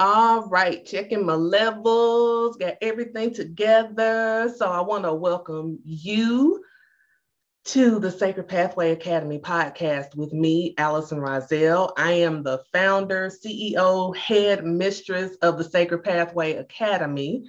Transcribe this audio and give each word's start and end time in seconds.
All 0.00 0.48
right, 0.48 0.84
checking 0.84 1.24
my 1.24 1.36
levels, 1.36 2.56
got 2.56 2.78
everything 2.82 3.32
together. 3.32 4.52
So 4.56 4.66
I 4.66 4.80
want 4.80 5.04
to 5.04 5.14
welcome 5.14 5.78
you 5.84 6.64
to 7.66 8.00
the 8.00 8.10
Sacred 8.10 8.48
Pathway 8.48 8.90
Academy 8.90 9.38
podcast 9.38 10.16
with 10.16 10.32
me, 10.32 10.74
Allison 10.78 11.20
Rozelle. 11.20 11.92
I 11.96 12.10
am 12.10 12.42
the 12.42 12.64
founder, 12.72 13.30
CEO, 13.30 14.16
head 14.16 14.64
mistress 14.64 15.36
of 15.42 15.58
the 15.58 15.64
Sacred 15.64 16.02
Pathway 16.02 16.54
Academy, 16.54 17.44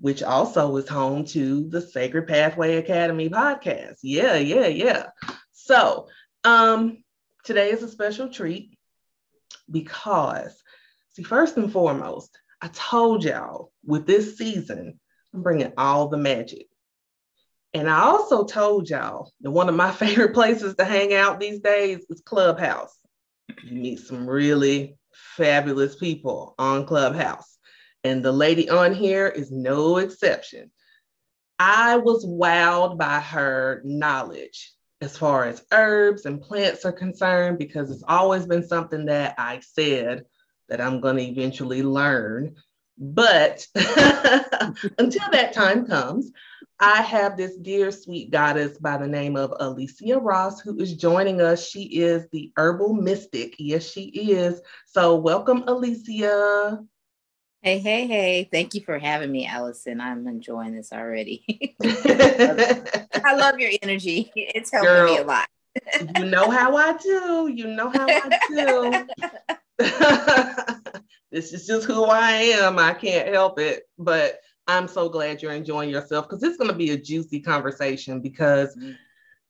which 0.00 0.24
also 0.24 0.76
is 0.78 0.88
home 0.88 1.26
to 1.26 1.68
the 1.68 1.80
Sacred 1.80 2.26
Pathway 2.26 2.78
Academy 2.78 3.28
podcast. 3.28 3.98
Yeah, 4.02 4.34
yeah, 4.34 4.66
yeah. 4.66 5.06
So 5.52 6.08
um, 6.42 7.04
today 7.44 7.70
is 7.70 7.84
a 7.84 7.88
special 7.88 8.30
treat 8.30 8.76
because 9.70 10.60
See, 11.18 11.24
first 11.24 11.56
and 11.56 11.72
foremost, 11.72 12.38
I 12.62 12.68
told 12.68 13.24
y'all 13.24 13.72
with 13.84 14.06
this 14.06 14.38
season, 14.38 15.00
I'm 15.34 15.42
bringing 15.42 15.72
all 15.76 16.06
the 16.06 16.16
magic. 16.16 16.68
And 17.74 17.90
I 17.90 18.02
also 18.02 18.44
told 18.44 18.88
y'all 18.88 19.32
that 19.40 19.50
one 19.50 19.68
of 19.68 19.74
my 19.74 19.90
favorite 20.04 20.32
places 20.32 20.76
to 20.76 20.84
hang 20.84 21.12
out 21.14 21.40
these 21.40 21.58
days 21.58 22.06
is 22.08 22.22
Clubhouse. 22.24 22.96
You 23.64 23.80
meet 23.80 23.98
some 23.98 24.30
really 24.30 24.96
fabulous 25.36 25.96
people 25.96 26.54
on 26.56 26.86
Clubhouse. 26.86 27.58
And 28.04 28.24
the 28.24 28.30
lady 28.30 28.70
on 28.70 28.94
here 28.94 29.26
is 29.26 29.50
no 29.50 29.96
exception. 29.96 30.70
I 31.58 31.96
was 31.96 32.24
wowed 32.24 32.96
by 32.96 33.18
her 33.18 33.82
knowledge 33.84 34.72
as 35.00 35.18
far 35.18 35.46
as 35.46 35.64
herbs 35.72 36.26
and 36.26 36.40
plants 36.40 36.84
are 36.84 36.92
concerned, 36.92 37.58
because 37.58 37.90
it's 37.90 38.04
always 38.06 38.46
been 38.46 38.66
something 38.66 39.06
that 39.06 39.34
I 39.36 39.58
said 39.58 40.24
that 40.68 40.80
I'm 40.80 41.00
going 41.00 41.16
to 41.16 41.22
eventually 41.22 41.82
learn. 41.82 42.56
But 42.98 43.66
until 43.74 45.30
that 45.30 45.52
time 45.52 45.86
comes, 45.86 46.32
I 46.80 47.02
have 47.02 47.36
this 47.36 47.56
dear 47.56 47.90
sweet 47.90 48.30
goddess 48.30 48.78
by 48.78 48.98
the 48.98 49.06
name 49.06 49.36
of 49.36 49.52
Alicia 49.58 50.18
Ross, 50.18 50.60
who 50.60 50.78
is 50.78 50.94
joining 50.94 51.40
us. 51.40 51.68
She 51.68 51.82
is 51.84 52.26
the 52.32 52.52
herbal 52.56 52.94
mystic. 52.94 53.54
Yes, 53.58 53.90
she 53.90 54.02
is. 54.02 54.60
So, 54.86 55.16
welcome, 55.16 55.64
Alicia. 55.66 56.84
Hey, 57.62 57.80
hey, 57.80 58.06
hey. 58.06 58.48
Thank 58.50 58.74
you 58.74 58.82
for 58.82 58.98
having 58.98 59.32
me, 59.32 59.44
Allison. 59.46 60.00
I'm 60.00 60.28
enjoying 60.28 60.76
this 60.76 60.92
already. 60.92 61.76
I 61.82 63.34
love 63.34 63.58
your 63.58 63.72
energy. 63.82 64.30
It's 64.36 64.70
helping 64.70 64.88
Girl, 64.90 65.14
me 65.14 65.18
a 65.18 65.24
lot. 65.24 65.48
you 66.14 66.24
know 66.26 66.48
how 66.50 66.76
I 66.76 66.96
do. 66.96 67.50
You 67.52 67.66
know 67.66 67.90
how 67.90 68.06
I 68.08 68.38
do. 68.48 69.08
this 71.30 71.52
is 71.52 71.66
just 71.66 71.86
who 71.86 72.04
I 72.04 72.32
am. 72.32 72.78
I 72.78 72.94
can't 72.94 73.28
help 73.28 73.58
it. 73.58 73.84
But 73.98 74.40
I'm 74.66 74.88
so 74.88 75.08
glad 75.08 75.40
you're 75.40 75.52
enjoying 75.52 75.90
yourself 75.90 76.28
because 76.28 76.42
it's 76.42 76.56
going 76.56 76.70
to 76.70 76.76
be 76.76 76.90
a 76.90 76.98
juicy 76.98 77.40
conversation 77.40 78.20
because 78.20 78.74
mm-hmm. 78.76 78.92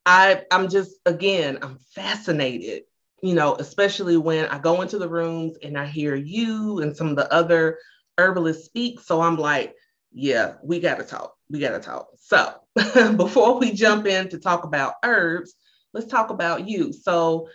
I 0.07 0.43
I'm 0.51 0.69
just 0.69 0.97
again 1.07 1.59
I'm 1.63 1.79
fascinated, 1.95 2.85
you 3.23 3.35
know, 3.35 3.57
especially 3.57 4.17
when 4.17 4.47
I 4.47 4.59
go 4.59 4.81
into 4.81 4.99
the 4.99 5.09
rooms 5.09 5.57
and 5.63 5.77
I 5.77 5.87
hear 5.87 6.15
you 6.15 6.81
and 6.81 6.97
some 6.97 7.09
of 7.09 7.17
the 7.17 7.33
other 7.33 7.79
herbalists 8.17 8.67
speak. 8.67 9.01
So 9.01 9.21
I'm 9.21 9.37
like, 9.37 9.75
yeah, 10.13 10.55
we 10.63 10.81
got 10.81 10.99
to 10.99 11.05
talk. 11.05 11.35
We 11.51 11.59
got 11.59 11.71
to 11.71 11.81
talk. 11.81 12.09
So 12.21 12.55
before 13.17 13.59
we 13.59 13.73
jump 13.73 14.07
in 14.07 14.29
to 14.31 14.39
talk 14.39 14.65
about 14.65 14.95
herbs, 15.05 15.55
let's 15.93 16.07
talk 16.07 16.31
about 16.31 16.69
you. 16.69 16.93
So 16.93 17.49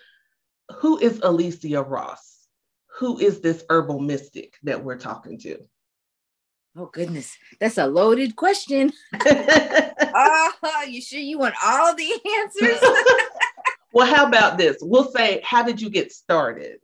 who 0.77 0.97
is 0.99 1.19
Alicia 1.23 1.81
Ross? 1.81 2.32
Who 2.95 3.19
is 3.19 3.41
this 3.41 3.63
herbal 3.69 3.99
mystic 3.99 4.55
that 4.63 4.83
we're 4.83 4.97
talking 4.97 5.39
to? 5.39 5.57
Oh 6.75 6.87
goodness, 6.87 7.35
that's 7.59 7.77
a 7.77 7.85
loaded 7.85 8.35
question. 8.35 8.91
oh, 9.25 10.85
you 10.87 11.01
sure 11.01 11.19
you 11.19 11.37
want 11.37 11.55
all 11.63 11.95
the 11.95 12.11
answers? 12.39 12.79
well, 13.93 14.07
how 14.07 14.27
about 14.27 14.57
this? 14.57 14.77
We'll 14.81 15.11
say, 15.11 15.41
how 15.43 15.63
did 15.63 15.81
you 15.81 15.89
get 15.89 16.11
started? 16.11 16.79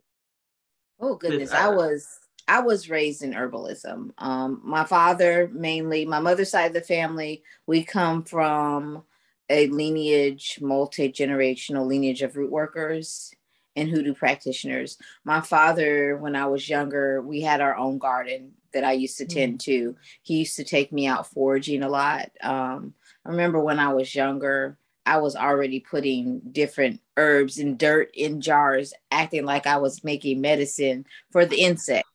Oh 1.00 1.16
goodness, 1.16 1.52
I 1.52 1.68
was 1.68 2.06
I 2.46 2.60
was 2.60 2.90
raised 2.90 3.22
in 3.22 3.32
herbalism. 3.32 4.10
Um, 4.18 4.60
my 4.64 4.84
father 4.84 5.50
mainly, 5.52 6.04
my 6.04 6.20
mother's 6.20 6.50
side 6.50 6.66
of 6.66 6.72
the 6.72 6.80
family, 6.80 7.42
we 7.66 7.84
come 7.84 8.24
from 8.24 9.04
a 9.48 9.66
lineage, 9.68 10.58
multi 10.60 11.10
generational 11.10 11.86
lineage 11.86 12.22
of 12.22 12.36
root 12.36 12.50
workers 12.50 13.32
and 13.76 13.88
hoodoo 13.88 14.14
practitioners. 14.14 14.98
My 15.24 15.40
father, 15.40 16.16
when 16.16 16.36
I 16.36 16.46
was 16.46 16.68
younger, 16.68 17.22
we 17.22 17.40
had 17.40 17.60
our 17.60 17.76
own 17.76 17.98
garden 17.98 18.52
that 18.72 18.84
I 18.84 18.92
used 18.92 19.18
to 19.18 19.24
mm. 19.24 19.34
tend 19.34 19.60
to. 19.60 19.96
He 20.22 20.38
used 20.38 20.56
to 20.56 20.64
take 20.64 20.92
me 20.92 21.06
out 21.06 21.26
foraging 21.26 21.82
a 21.82 21.88
lot. 21.88 22.30
Um, 22.42 22.94
I 23.24 23.30
remember 23.30 23.60
when 23.60 23.78
I 23.78 23.92
was 23.92 24.14
younger, 24.14 24.78
I 25.06 25.18
was 25.18 25.36
already 25.36 25.80
putting 25.80 26.40
different 26.52 27.00
herbs 27.16 27.58
and 27.58 27.78
dirt 27.78 28.10
in 28.14 28.40
jars, 28.40 28.92
acting 29.10 29.44
like 29.44 29.66
I 29.66 29.78
was 29.78 30.04
making 30.04 30.40
medicine 30.40 31.06
for 31.30 31.46
the 31.46 31.60
insect 31.60 32.06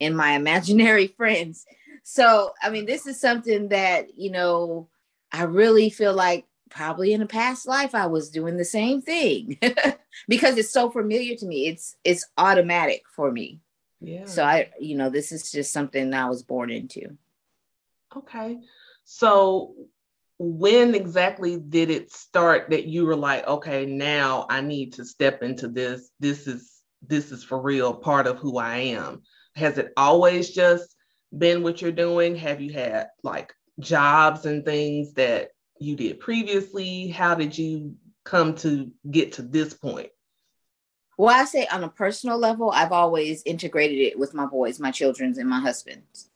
and 0.00 0.16
my 0.16 0.32
imaginary 0.36 1.08
friends. 1.08 1.66
So, 2.02 2.52
I 2.62 2.70
mean, 2.70 2.86
this 2.86 3.06
is 3.06 3.20
something 3.20 3.68
that, 3.68 4.18
you 4.18 4.30
know, 4.30 4.88
I 5.32 5.44
really 5.44 5.90
feel 5.90 6.14
like 6.14 6.46
probably 6.70 7.12
in 7.12 7.22
a 7.22 7.26
past 7.26 7.66
life 7.66 7.94
I 7.94 8.06
was 8.06 8.30
doing 8.30 8.56
the 8.56 8.64
same 8.64 9.02
thing 9.02 9.58
because 10.28 10.56
it's 10.56 10.70
so 10.70 10.90
familiar 10.90 11.36
to 11.36 11.46
me. 11.46 11.68
It's 11.68 11.96
it's 12.04 12.26
automatic 12.38 13.02
for 13.14 13.30
me. 13.30 13.60
Yeah. 14.00 14.24
So 14.24 14.44
I, 14.44 14.70
you 14.80 14.96
know, 14.96 15.10
this 15.10 15.32
is 15.32 15.52
just 15.52 15.72
something 15.72 16.14
I 16.14 16.28
was 16.28 16.42
born 16.42 16.70
into. 16.70 17.16
Okay. 18.16 18.58
So 19.04 19.74
when 20.38 20.94
exactly 20.94 21.58
did 21.58 21.90
it 21.90 22.10
start 22.12 22.70
that 22.70 22.86
you 22.86 23.04
were 23.04 23.16
like, 23.16 23.46
okay, 23.46 23.84
now 23.84 24.46
I 24.48 24.62
need 24.62 24.94
to 24.94 25.04
step 25.04 25.42
into 25.42 25.68
this. 25.68 26.10
This 26.18 26.46
is 26.46 26.80
this 27.06 27.32
is 27.32 27.44
for 27.44 27.60
real 27.60 27.94
part 27.94 28.26
of 28.26 28.38
who 28.38 28.58
I 28.58 28.76
am. 28.78 29.22
Has 29.54 29.78
it 29.78 29.92
always 29.96 30.50
just 30.50 30.96
been 31.36 31.62
what 31.62 31.82
you're 31.82 31.92
doing? 31.92 32.36
Have 32.36 32.60
you 32.60 32.72
had 32.72 33.08
like 33.22 33.52
jobs 33.80 34.46
and 34.46 34.64
things 34.64 35.14
that 35.14 35.50
you 35.80 35.96
did 35.96 36.20
previously? 36.20 37.08
How 37.08 37.34
did 37.34 37.56
you 37.56 37.96
come 38.24 38.54
to 38.56 38.90
get 39.10 39.32
to 39.32 39.42
this 39.42 39.74
point? 39.74 40.10
Well, 41.18 41.34
I 41.38 41.44
say 41.44 41.66
on 41.66 41.84
a 41.84 41.88
personal 41.88 42.38
level, 42.38 42.70
I've 42.70 42.92
always 42.92 43.42
integrated 43.44 43.98
it 43.98 44.18
with 44.18 44.32
my 44.32 44.46
boys, 44.46 44.78
my 44.78 44.90
children's, 44.90 45.38
and 45.38 45.48
my 45.48 45.60
husband's. 45.60 46.30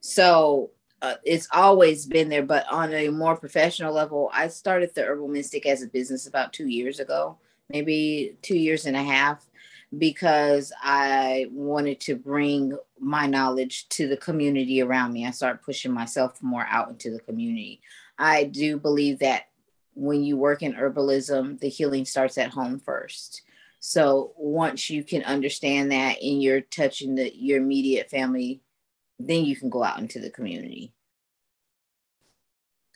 So 0.00 0.70
uh, 1.00 1.14
it's 1.24 1.48
always 1.52 2.06
been 2.06 2.28
there. 2.28 2.42
But 2.42 2.66
on 2.70 2.92
a 2.92 3.08
more 3.08 3.36
professional 3.36 3.94
level, 3.94 4.30
I 4.32 4.48
started 4.48 4.94
the 4.94 5.04
Herbal 5.04 5.28
Mystic 5.28 5.66
as 5.66 5.82
a 5.82 5.86
business 5.86 6.26
about 6.26 6.52
two 6.52 6.68
years 6.68 7.00
ago, 7.00 7.38
maybe 7.70 8.36
two 8.42 8.56
years 8.56 8.86
and 8.86 8.96
a 8.96 9.02
half, 9.02 9.48
because 9.96 10.72
I 10.82 11.46
wanted 11.50 12.00
to 12.00 12.16
bring 12.16 12.76
my 12.98 13.26
knowledge 13.26 13.88
to 13.90 14.08
the 14.08 14.16
community 14.16 14.82
around 14.82 15.12
me. 15.12 15.26
I 15.26 15.30
started 15.30 15.62
pushing 15.62 15.92
myself 15.92 16.42
more 16.42 16.66
out 16.68 16.90
into 16.90 17.10
the 17.10 17.20
community. 17.20 17.80
I 18.22 18.44
do 18.44 18.78
believe 18.78 19.18
that 19.18 19.46
when 19.94 20.22
you 20.22 20.36
work 20.36 20.62
in 20.62 20.74
herbalism, 20.74 21.58
the 21.58 21.68
healing 21.68 22.04
starts 22.04 22.38
at 22.38 22.50
home 22.50 22.78
first. 22.78 23.42
So 23.80 24.32
once 24.36 24.88
you 24.88 25.02
can 25.02 25.24
understand 25.24 25.90
that 25.90 26.22
and 26.22 26.40
you're 26.40 26.60
touching 26.60 27.16
the 27.16 27.34
your 27.34 27.58
immediate 27.58 28.10
family, 28.10 28.62
then 29.18 29.44
you 29.44 29.56
can 29.56 29.70
go 29.70 29.82
out 29.82 29.98
into 29.98 30.20
the 30.20 30.30
community. 30.30 30.94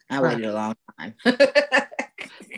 I 0.09 0.21
right. 0.21 0.37
waited 0.37 0.49
a 0.49 0.55
long 0.55 0.77
time. 0.97 1.15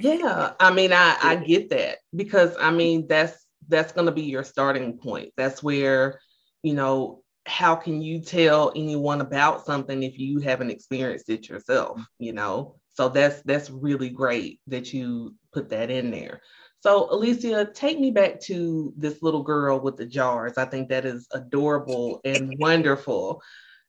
yeah, 0.00 0.52
I 0.60 0.70
mean, 0.70 0.92
I 0.92 1.16
I 1.22 1.36
get 1.36 1.70
that 1.70 1.98
because 2.14 2.54
I 2.60 2.70
mean 2.70 3.06
that's 3.08 3.46
that's 3.66 3.92
going 3.92 4.06
to 4.06 4.12
be 4.12 4.24
your 4.24 4.44
starting 4.44 4.98
point. 4.98 5.32
That's 5.38 5.62
where 5.62 6.20
you 6.62 6.75
know 6.75 7.22
how 7.48 7.74
can 7.74 8.02
you 8.02 8.20
tell 8.20 8.72
anyone 8.76 9.22
about 9.22 9.64
something 9.64 10.02
if 10.02 10.18
you 10.18 10.38
haven't 10.38 10.70
experienced 10.70 11.30
it 11.30 11.48
yourself 11.48 12.00
you 12.18 12.32
know? 12.32 12.76
So 12.92 13.08
that's 13.08 13.42
that's 13.42 13.70
really 13.70 14.10
great 14.10 14.60
that 14.66 14.92
you 14.92 15.34
put 15.52 15.68
that 15.70 15.90
in 15.90 16.10
there. 16.10 16.40
So 16.80 17.08
alicia 17.10 17.70
take 17.72 17.98
me 17.98 18.10
back 18.10 18.40
to 18.42 18.92
this 18.96 19.22
little 19.22 19.42
girl 19.42 19.80
with 19.80 19.96
the 19.96 20.06
jars. 20.06 20.58
I 20.58 20.64
think 20.64 20.88
that 20.88 21.04
is 21.04 21.26
adorable 21.32 22.20
and 22.24 22.52
wonderful. 22.58 23.40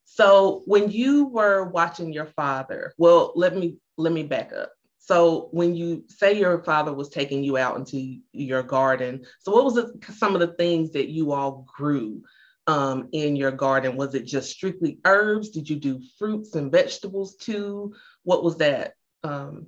So 0.05 0.63
when 0.65 0.89
you 0.89 1.25
were 1.25 1.65
watching 1.65 2.13
your 2.13 2.27
father 2.27 2.93
well 2.97 3.33
let 3.35 3.55
me 3.57 3.77
let 3.97 4.13
me 4.13 4.23
back 4.23 4.53
up. 4.53 4.71
So 4.99 5.49
when 5.51 5.75
you 5.75 6.05
say 6.07 6.37
your 6.37 6.63
father 6.63 6.93
was 6.93 7.09
taking 7.09 7.43
you 7.43 7.57
out 7.57 7.77
into 7.77 8.19
your 8.31 8.63
garden 8.63 9.25
so 9.39 9.51
what 9.51 9.65
was 9.65 9.77
it, 9.77 9.87
some 10.15 10.33
of 10.33 10.39
the 10.39 10.53
things 10.53 10.91
that 10.91 11.09
you 11.09 11.33
all 11.33 11.65
grew 11.75 12.21
um, 12.69 13.09
in 13.11 13.35
your 13.35 13.51
garden? 13.51 13.95
Was 13.95 14.15
it 14.15 14.25
just 14.25 14.51
strictly 14.51 14.99
herbs? 15.05 15.49
Did 15.49 15.69
you 15.69 15.77
do 15.77 16.01
fruits 16.17 16.55
and 16.55 16.71
vegetables 16.71 17.35
too? 17.35 17.93
What 18.23 18.43
was 18.43 18.57
that? 18.57 18.93
Um, 19.23 19.67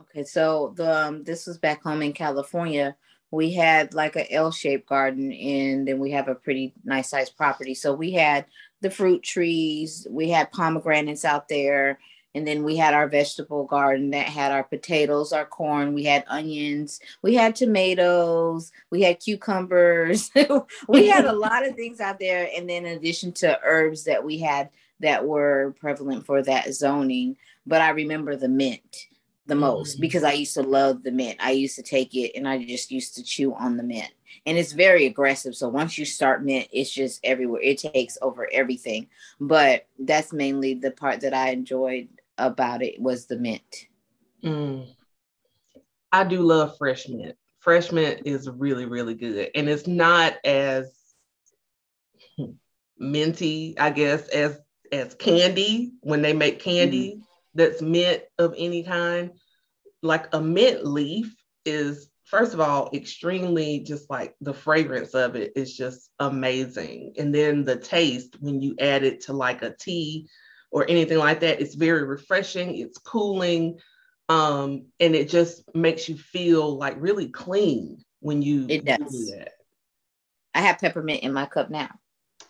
okay, 0.00 0.24
so 0.24 0.74
the 0.76 1.06
um, 1.06 1.24
this 1.24 1.46
was 1.46 1.58
back 1.58 1.82
home 1.82 2.02
in 2.02 2.12
California 2.12 2.96
we 3.32 3.54
had 3.54 3.94
like 3.94 4.14
a 4.14 4.30
L-shaped 4.30 4.86
garden, 4.86 5.32
and 5.32 5.88
then 5.88 5.98
we 5.98 6.10
have 6.10 6.28
a 6.28 6.34
pretty 6.34 6.74
nice 6.84 7.08
sized 7.08 7.36
property. 7.36 7.74
So 7.74 7.94
we 7.94 8.12
had 8.12 8.44
the 8.82 8.90
fruit 8.90 9.22
trees, 9.22 10.06
we 10.08 10.28
had 10.28 10.52
pomegranates 10.52 11.24
out 11.24 11.48
there, 11.48 11.98
and 12.34 12.46
then 12.46 12.64
we 12.64 12.76
had 12.76 12.94
our 12.94 13.08
vegetable 13.08 13.64
garden 13.64 14.10
that 14.10 14.26
had 14.26 14.52
our 14.52 14.64
potatoes, 14.64 15.32
our 15.32 15.44
corn, 15.44 15.92
we 15.92 16.04
had 16.04 16.24
onions, 16.28 16.98
we 17.20 17.34
had 17.34 17.54
tomatoes, 17.54 18.72
we 18.90 19.02
had 19.02 19.20
cucumbers. 19.20 20.30
we 20.88 21.08
had 21.08 21.26
a 21.26 21.32
lot 21.32 21.66
of 21.66 21.76
things 21.76 22.00
out 22.00 22.18
there. 22.18 22.48
And 22.56 22.68
then 22.68 22.86
in 22.86 22.96
addition 22.96 23.32
to 23.32 23.60
herbs 23.62 24.04
that 24.04 24.24
we 24.24 24.38
had 24.38 24.70
that 25.00 25.26
were 25.26 25.74
prevalent 25.78 26.24
for 26.24 26.42
that 26.42 26.72
zoning. 26.72 27.36
But 27.66 27.82
I 27.82 27.90
remember 27.90 28.36
the 28.36 28.48
mint 28.48 29.08
the 29.46 29.54
most 29.54 29.94
mm-hmm. 29.94 30.02
because 30.02 30.22
I 30.22 30.32
used 30.32 30.54
to 30.54 30.62
love 30.62 31.02
the 31.02 31.10
mint. 31.10 31.36
I 31.40 31.50
used 31.50 31.76
to 31.76 31.82
take 31.82 32.14
it 32.14 32.32
and 32.34 32.48
I 32.48 32.64
just 32.64 32.90
used 32.90 33.14
to 33.16 33.24
chew 33.24 33.52
on 33.54 33.76
the 33.76 33.82
mint. 33.82 34.10
And 34.46 34.56
it's 34.56 34.72
very 34.72 35.06
aggressive. 35.06 35.54
So 35.54 35.68
once 35.68 35.98
you 35.98 36.04
start 36.04 36.44
mint, 36.44 36.68
it's 36.72 36.90
just 36.90 37.20
everywhere. 37.22 37.60
It 37.60 37.78
takes 37.78 38.16
over 38.22 38.48
everything. 38.52 39.08
But 39.38 39.86
that's 39.98 40.32
mainly 40.32 40.74
the 40.74 40.90
part 40.90 41.20
that 41.20 41.34
I 41.34 41.50
enjoyed 41.50 42.08
about 42.42 42.82
it 42.82 43.00
was 43.00 43.26
the 43.26 43.38
mint. 43.38 43.86
Mm. 44.44 44.86
I 46.10 46.24
do 46.24 46.40
love 46.40 46.76
fresh 46.76 47.08
mint. 47.08 47.36
Fresh 47.60 47.92
mint 47.92 48.22
is 48.24 48.48
really, 48.48 48.86
really 48.86 49.14
good. 49.14 49.50
And 49.54 49.68
it's 49.68 49.86
not 49.86 50.34
as 50.44 50.92
minty, 52.98 53.78
I 53.78 53.90
guess, 53.90 54.28
as 54.28 54.58
as 54.90 55.14
candy 55.14 55.92
when 56.02 56.20
they 56.20 56.34
make 56.34 56.60
candy 56.60 57.16
mm. 57.16 57.22
that's 57.54 57.80
mint 57.80 58.22
of 58.38 58.54
any 58.56 58.82
kind. 58.82 59.32
Like 60.02 60.34
a 60.34 60.40
mint 60.40 60.84
leaf 60.84 61.34
is 61.64 62.10
first 62.24 62.54
of 62.54 62.60
all 62.60 62.90
extremely 62.92 63.80
just 63.80 64.10
like 64.10 64.34
the 64.40 64.54
fragrance 64.54 65.14
of 65.14 65.36
it 65.36 65.52
is 65.56 65.76
just 65.76 66.10
amazing. 66.18 67.14
And 67.18 67.34
then 67.34 67.64
the 67.64 67.76
taste 67.76 68.36
when 68.40 68.60
you 68.60 68.74
add 68.80 69.04
it 69.04 69.22
to 69.22 69.32
like 69.32 69.62
a 69.62 69.74
tea 69.78 70.28
or 70.72 70.88
anything 70.88 71.18
like 71.18 71.40
that. 71.40 71.60
It's 71.60 71.74
very 71.74 72.02
refreshing, 72.02 72.76
it's 72.76 72.98
cooling, 72.98 73.78
um, 74.28 74.86
and 74.98 75.14
it 75.14 75.28
just 75.28 75.62
makes 75.74 76.08
you 76.08 76.16
feel 76.16 76.76
like 76.76 76.96
really 76.98 77.28
clean 77.28 78.02
when 78.20 78.42
you 78.42 78.66
it 78.68 78.84
does. 78.84 78.98
do 78.98 79.26
that. 79.36 79.52
I 80.54 80.62
have 80.62 80.78
peppermint 80.78 81.22
in 81.22 81.32
my 81.32 81.46
cup 81.46 81.70
now. 81.70 81.90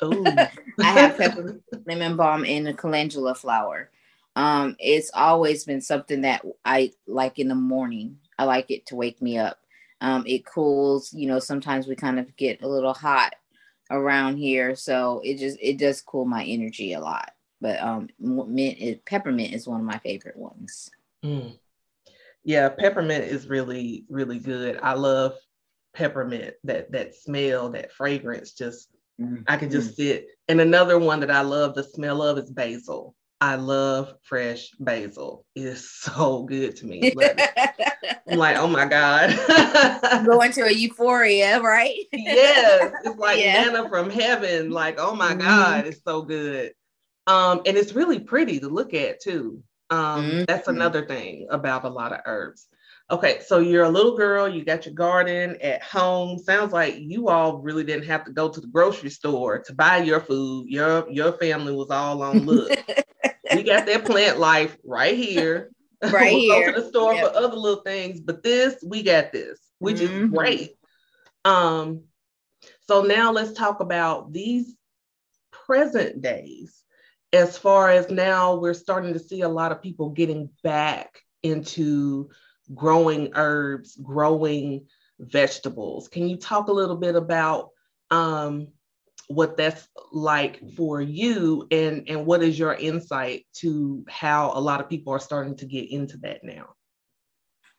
Oh, 0.00 0.22
I 0.80 0.84
have 0.84 1.16
peppermint 1.18 1.62
lemon 1.86 2.16
balm 2.16 2.44
and 2.44 2.68
a 2.68 2.74
calendula 2.74 3.34
flower. 3.34 3.90
Um, 4.34 4.76
it's 4.78 5.10
always 5.12 5.64
been 5.64 5.80
something 5.80 6.22
that 6.22 6.44
I 6.64 6.92
like 7.06 7.38
in 7.38 7.48
the 7.48 7.54
morning. 7.54 8.18
I 8.38 8.44
like 8.44 8.70
it 8.70 8.86
to 8.86 8.96
wake 8.96 9.20
me 9.20 9.36
up. 9.36 9.58
Um, 10.00 10.24
it 10.26 10.46
cools, 10.46 11.12
you 11.12 11.28
know, 11.28 11.38
sometimes 11.38 11.86
we 11.86 11.96
kind 11.96 12.18
of 12.18 12.34
get 12.36 12.62
a 12.62 12.68
little 12.68 12.94
hot 12.94 13.34
around 13.90 14.36
here. 14.36 14.74
So 14.74 15.20
it 15.24 15.38
just 15.38 15.58
it 15.60 15.78
does 15.78 16.00
cool 16.00 16.24
my 16.24 16.44
energy 16.44 16.92
a 16.94 17.00
lot 17.00 17.32
but 17.62 17.80
um, 17.80 18.08
mint 18.18 18.78
is, 18.78 18.98
peppermint 19.06 19.54
is 19.54 19.68
one 19.68 19.80
of 19.80 19.86
my 19.86 19.98
favorite 19.98 20.36
ones. 20.36 20.90
Mm. 21.24 21.56
Yeah, 22.44 22.68
peppermint 22.68 23.24
is 23.24 23.46
really 23.46 24.04
really 24.08 24.40
good. 24.40 24.78
I 24.82 24.94
love 24.94 25.34
peppermint. 25.94 26.54
That 26.64 26.90
that 26.92 27.14
smell, 27.14 27.70
that 27.70 27.92
fragrance, 27.92 28.52
just 28.52 28.88
mm. 29.20 29.44
I 29.46 29.56
can 29.56 29.70
just 29.70 29.92
mm. 29.92 29.96
sit. 29.96 30.26
And 30.48 30.60
another 30.60 30.98
one 30.98 31.20
that 31.20 31.30
I 31.30 31.42
love 31.42 31.74
the 31.74 31.84
smell 31.84 32.20
of 32.22 32.36
is 32.36 32.50
basil. 32.50 33.14
I 33.40 33.56
love 33.56 34.14
fresh 34.22 34.70
basil. 34.78 35.44
It 35.54 35.64
is 35.64 35.90
so 36.00 36.42
good 36.42 36.76
to 36.76 36.86
me. 36.86 37.12
I'm 38.28 38.38
like, 38.38 38.56
oh 38.56 38.68
my 38.68 38.86
God. 38.86 39.30
Go 40.26 40.40
into 40.40 40.64
a 40.64 40.72
euphoria, 40.72 41.60
right? 41.60 41.98
yes. 42.12 42.92
It's 43.04 43.18
like 43.18 43.40
yeah. 43.40 43.64
manna 43.64 43.88
from 43.88 44.10
heaven. 44.10 44.70
Like, 44.70 44.98
oh 44.98 45.14
my 45.14 45.34
mm 45.34 45.40
God, 45.40 45.86
it's 45.86 46.00
so 46.04 46.22
good. 46.22 46.72
Um, 47.26 47.62
and 47.66 47.76
it's 47.76 47.92
really 47.92 48.20
pretty 48.20 48.60
to 48.60 48.68
look 48.68 48.94
at 48.94 49.20
too. 49.20 49.62
Um, 49.90 50.24
mm-hmm. 50.24 50.44
That's 50.46 50.68
another 50.68 51.04
thing 51.06 51.46
about 51.50 51.84
a 51.84 51.88
lot 51.88 52.12
of 52.12 52.20
herbs. 52.24 52.66
Okay, 53.10 53.40
so 53.44 53.58
you're 53.58 53.84
a 53.84 53.90
little 53.90 54.16
girl, 54.16 54.48
you 54.48 54.64
got 54.64 54.86
your 54.86 54.94
garden 54.94 55.58
at 55.60 55.82
home. 55.82 56.38
Sounds 56.38 56.72
like 56.72 56.96
you 56.98 57.28
all 57.28 57.58
really 57.58 57.84
didn't 57.84 58.06
have 58.06 58.24
to 58.24 58.32
go 58.32 58.48
to 58.48 58.60
the 58.60 58.68
grocery 58.68 59.10
store 59.10 59.58
to 59.58 59.74
buy 59.74 59.98
your 59.98 60.20
food. 60.20 60.68
Your 60.68 61.10
your 61.10 61.32
family 61.32 61.74
was 61.74 61.90
all 61.90 62.22
on 62.22 62.38
look. 62.46 62.70
we 63.54 63.62
got 63.62 63.86
that 63.86 64.06
plant 64.06 64.38
life 64.38 64.76
right 64.84 65.16
here. 65.16 65.70
Right 66.10 66.32
we'll 66.32 66.40
here. 66.40 66.72
Go 66.72 66.74
to 66.74 66.80
the 66.80 66.88
store 66.88 67.14
yep. 67.14 67.30
for 67.30 67.38
other 67.38 67.54
little 67.54 67.82
things, 67.82 68.20
but 68.20 68.42
this 68.42 68.74
we 68.84 69.04
got 69.04 69.30
this, 69.30 69.60
which 69.78 69.98
mm-hmm. 69.98 70.24
is 70.24 70.30
great. 70.30 70.70
Um, 71.44 72.02
so 72.88 73.02
now 73.02 73.30
let's 73.30 73.52
talk 73.52 73.78
about 73.78 74.32
these 74.32 74.74
present 75.52 76.20
days 76.20 76.82
as 77.32 77.56
far 77.56 77.90
as 77.90 78.10
now, 78.10 78.54
we're 78.56 78.74
starting 78.74 79.12
to 79.14 79.18
see 79.18 79.40
a 79.40 79.48
lot 79.48 79.72
of 79.72 79.82
people 79.82 80.10
getting 80.10 80.50
back 80.62 81.20
into 81.42 82.28
growing 82.74 83.30
herbs, 83.34 83.96
growing 84.02 84.86
vegetables. 85.18 86.08
Can 86.08 86.28
you 86.28 86.36
talk 86.36 86.68
a 86.68 86.72
little 86.72 86.96
bit 86.96 87.16
about 87.16 87.70
um, 88.10 88.68
what 89.28 89.56
that's 89.56 89.88
like 90.12 90.60
for 90.76 91.00
you 91.00 91.66
and, 91.70 92.04
and 92.08 92.26
what 92.26 92.42
is 92.42 92.58
your 92.58 92.74
insight 92.74 93.46
to 93.54 94.04
how 94.08 94.52
a 94.54 94.60
lot 94.60 94.80
of 94.80 94.88
people 94.88 95.12
are 95.12 95.20
starting 95.20 95.56
to 95.56 95.66
get 95.66 95.90
into 95.90 96.18
that 96.18 96.44
now? 96.44 96.74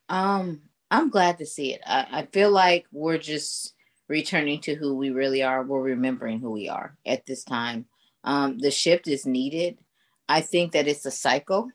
Um, 0.09 0.61
I'm 0.89 1.09
glad 1.09 1.37
to 1.37 1.45
see 1.45 1.73
it. 1.73 1.81
I, 1.85 2.07
I 2.11 2.25
feel 2.31 2.49
like 2.49 2.85
we're 2.91 3.19
just 3.19 3.75
returning 4.09 4.61
to 4.61 4.75
who 4.75 4.95
we 4.95 5.11
really 5.11 5.43
are. 5.43 5.63
We're 5.63 5.81
remembering 5.81 6.39
who 6.39 6.51
we 6.51 6.69
are 6.69 6.97
at 7.05 7.25
this 7.25 7.43
time 7.43 7.85
um, 8.23 8.57
the 8.57 8.71
shift 8.71 9.07
is 9.07 9.25
needed. 9.25 9.77
I 10.29 10.41
think 10.41 10.71
that 10.71 10.87
it's 10.87 11.05
a 11.05 11.11
cycle. 11.11 11.69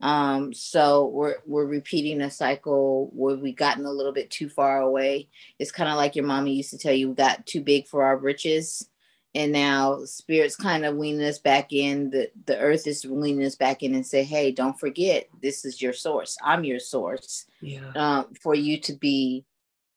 Um, 0.00 0.52
so 0.52 1.06
we're 1.06 1.36
we're 1.46 1.66
repeating 1.66 2.22
a 2.22 2.30
cycle 2.30 3.10
where 3.14 3.36
we 3.36 3.52
gotten 3.52 3.86
a 3.86 3.92
little 3.92 4.12
bit 4.12 4.30
too 4.30 4.48
far 4.48 4.80
away. 4.80 5.28
It's 5.60 5.70
kind 5.70 5.88
of 5.88 5.96
like 5.96 6.16
your 6.16 6.24
mommy 6.24 6.54
used 6.54 6.70
to 6.70 6.78
tell 6.78 6.92
you, 6.92 7.10
we 7.10 7.14
got 7.14 7.46
too 7.46 7.60
big 7.60 7.86
for 7.86 8.02
our 8.02 8.18
britches. 8.18 8.88
And 9.34 9.52
now 9.52 10.04
spirit's 10.04 10.56
kind 10.56 10.84
of 10.84 10.96
weaning 10.96 11.26
us 11.26 11.38
back 11.38 11.72
in. 11.72 12.10
The 12.10 12.30
the 12.46 12.58
earth 12.58 12.86
is 12.86 13.06
weaning 13.06 13.46
us 13.46 13.54
back 13.54 13.82
in 13.82 13.94
and 13.94 14.04
say, 14.04 14.24
hey, 14.24 14.50
don't 14.50 14.78
forget, 14.78 15.28
this 15.40 15.64
is 15.64 15.80
your 15.80 15.92
source. 15.92 16.36
I'm 16.42 16.64
your 16.64 16.80
source. 16.80 17.46
Yeah. 17.60 17.92
Um, 17.94 18.34
for 18.42 18.54
you 18.54 18.80
to 18.80 18.92
be, 18.94 19.44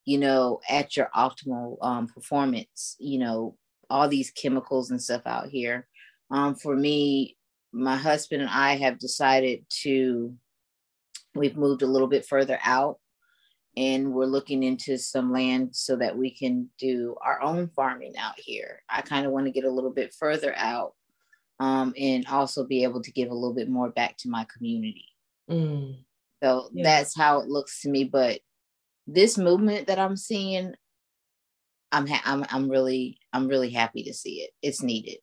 you 0.04 0.18
know, 0.18 0.60
at 0.70 0.96
your 0.96 1.10
optimal 1.14 1.78
um, 1.82 2.06
performance, 2.06 2.96
you 3.00 3.18
know, 3.18 3.56
all 3.90 4.08
these 4.08 4.30
chemicals 4.30 4.90
and 4.90 5.02
stuff 5.02 5.22
out 5.26 5.48
here. 5.48 5.86
Um, 6.30 6.54
for 6.54 6.74
me, 6.74 7.36
my 7.72 7.96
husband 7.96 8.42
and 8.42 8.50
I 8.50 8.76
have 8.76 8.98
decided 8.98 9.64
to, 9.82 10.34
we've 11.34 11.56
moved 11.56 11.82
a 11.82 11.86
little 11.86 12.08
bit 12.08 12.26
further 12.26 12.58
out 12.64 12.98
and 13.76 14.12
we're 14.12 14.24
looking 14.24 14.62
into 14.62 14.96
some 14.96 15.32
land 15.32 15.76
so 15.76 15.96
that 15.96 16.16
we 16.16 16.30
can 16.30 16.70
do 16.78 17.14
our 17.22 17.42
own 17.42 17.68
farming 17.76 18.14
out 18.18 18.38
here. 18.38 18.82
I 18.88 19.02
kind 19.02 19.26
of 19.26 19.32
want 19.32 19.46
to 19.46 19.52
get 19.52 19.64
a 19.64 19.70
little 19.70 19.92
bit 19.92 20.14
further 20.18 20.54
out 20.56 20.94
um, 21.60 21.92
and 21.98 22.26
also 22.26 22.64
be 22.64 22.84
able 22.84 23.02
to 23.02 23.12
give 23.12 23.30
a 23.30 23.34
little 23.34 23.54
bit 23.54 23.68
more 23.68 23.90
back 23.90 24.16
to 24.18 24.30
my 24.30 24.46
community. 24.56 25.06
Mm. 25.50 25.98
So 26.42 26.70
yeah. 26.72 26.84
that's 26.84 27.16
how 27.16 27.40
it 27.40 27.48
looks 27.48 27.82
to 27.82 27.90
me. 27.90 28.04
But 28.04 28.40
this 29.06 29.36
movement 29.36 29.86
that 29.88 29.98
I'm 29.98 30.16
seeing, 30.16 30.74
I'm 31.92 32.06
ha- 32.06 32.22
I'm 32.24 32.44
I'm 32.50 32.68
really 32.68 33.18
I'm 33.32 33.48
really 33.48 33.70
happy 33.70 34.04
to 34.04 34.14
see 34.14 34.40
it. 34.40 34.50
It's 34.62 34.82
needed. 34.82 35.18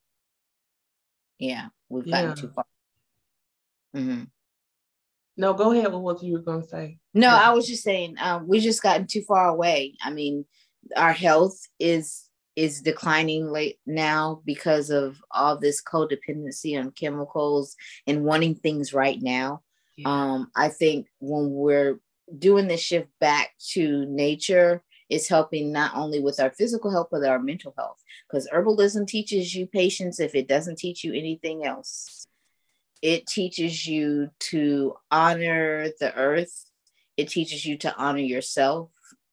Yeah, 1.39 1.67
we've 1.89 2.09
gotten 2.09 2.29
yeah. 2.29 2.35
too 2.35 2.51
far. 2.55 2.65
Mm-hmm. 3.95 4.23
No, 5.35 5.53
go 5.53 5.71
ahead 5.71 5.91
with 5.91 6.01
what 6.01 6.23
you 6.23 6.33
were 6.33 6.39
going 6.39 6.61
to 6.61 6.67
say. 6.67 6.99
No, 7.13 7.27
yeah. 7.27 7.49
I 7.49 7.53
was 7.53 7.67
just 7.67 7.83
saying 7.83 8.15
um, 8.19 8.47
we 8.47 8.59
just 8.59 8.83
gotten 8.83 9.07
too 9.07 9.21
far 9.21 9.47
away. 9.47 9.95
I 10.01 10.11
mean, 10.11 10.45
our 10.95 11.13
health 11.13 11.59
is 11.79 12.29
is 12.55 12.81
declining 12.81 13.47
late 13.47 13.79
now 13.87 14.41
because 14.45 14.91
of 14.91 15.19
all 15.31 15.57
this 15.57 15.81
codependency 15.81 16.79
on 16.79 16.91
chemicals 16.91 17.75
and 18.05 18.23
wanting 18.23 18.53
things 18.53 18.93
right 18.93 19.19
now. 19.21 19.61
Yeah. 19.97 20.07
Um, 20.07 20.51
I 20.55 20.69
think 20.69 21.07
when 21.19 21.49
we're 21.49 21.99
doing 22.37 22.67
the 22.67 22.77
shift 22.77 23.09
back 23.19 23.49
to 23.71 24.05
nature, 24.05 24.83
is 25.13 25.27
helping 25.27 25.71
not 25.71 25.95
only 25.95 26.19
with 26.19 26.39
our 26.39 26.49
physical 26.51 26.91
health, 26.91 27.09
but 27.11 27.23
our 27.23 27.39
mental 27.39 27.73
health. 27.77 28.01
Because 28.27 28.49
herbalism 28.49 29.07
teaches 29.07 29.53
you 29.53 29.67
patience 29.67 30.19
if 30.19 30.33
it 30.33 30.47
doesn't 30.47 30.77
teach 30.77 31.03
you 31.03 31.13
anything 31.13 31.65
else. 31.65 32.25
It 33.01 33.27
teaches 33.27 33.85
you 33.85 34.29
to 34.51 34.95
honor 35.11 35.89
the 35.99 36.15
earth, 36.15 36.65
it 37.15 37.29
teaches 37.29 37.65
you 37.65 37.77
to 37.79 37.95
honor 37.95 38.19
yourself. 38.19 38.89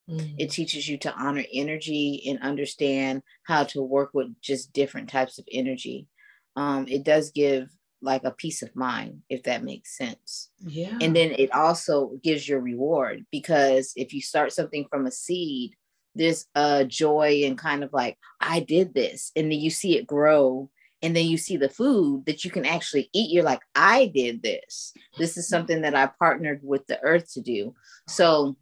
Mm-hmm. 0.09 0.35
It 0.39 0.51
teaches 0.51 0.89
you 0.89 0.99
to 0.99 1.15
honor 1.15 1.45
energy 1.53 2.25
and 2.29 2.41
understand 2.43 3.23
how 3.45 3.65
to 3.65 3.81
work 3.81 4.11
with 4.13 4.29
just 4.43 4.73
different 4.73 5.09
types 5.09 5.39
of 5.39 5.47
energy. 5.51 6.09
Um, 6.57 6.89
it 6.89 7.05
does 7.05 7.31
give 7.31 7.71
like 8.03 8.25
a 8.25 8.31
peace 8.31 8.63
of 8.63 8.75
mind, 8.75 9.23
if 9.29 9.43
that 9.45 9.65
makes 9.65 9.97
sense. 9.97 10.51
Yeah. 10.61 10.97
And 11.01 11.15
then 11.15 11.33
it 11.33 11.53
also 11.53 12.19
gives 12.23 12.49
your 12.49 12.61
reward 12.61 13.27
because 13.31 13.93
if 13.97 14.13
you 14.15 14.23
start 14.23 14.53
something 14.53 14.87
from 14.91 15.07
a 15.07 15.11
seed, 15.11 15.75
there's 16.15 16.47
a 16.55 16.85
joy 16.85 17.43
and 17.45 17.57
kind 17.57 17.85
of 17.85 17.93
like 17.93 18.19
I 18.41 18.61
did 18.61 18.95
this, 18.95 19.31
and 19.37 19.51
then 19.51 19.61
you 19.61 19.71
see 19.71 19.97
it 19.97 20.07
grow, 20.07 20.69
and 21.03 21.15
then 21.15 21.27
you 21.27 21.39
see 21.39 21.57
the 21.57 21.69
food 21.69 22.25
that 22.27 22.45
you 22.45 22.51
can 22.51 22.67
actually 22.67 23.09
eat. 23.13 23.31
You're 23.31 23.45
like, 23.45 23.61
I 23.75 24.07
did 24.07 24.43
this. 24.43 24.93
This 25.19 25.37
is 25.37 25.49
something 25.49 25.83
that 25.83 25.95
I 25.95 26.11
partnered 26.19 26.61
with 26.63 26.87
the 26.89 27.01
earth 27.01 27.33
to 27.35 27.41
do. 27.41 27.75
So 28.09 28.57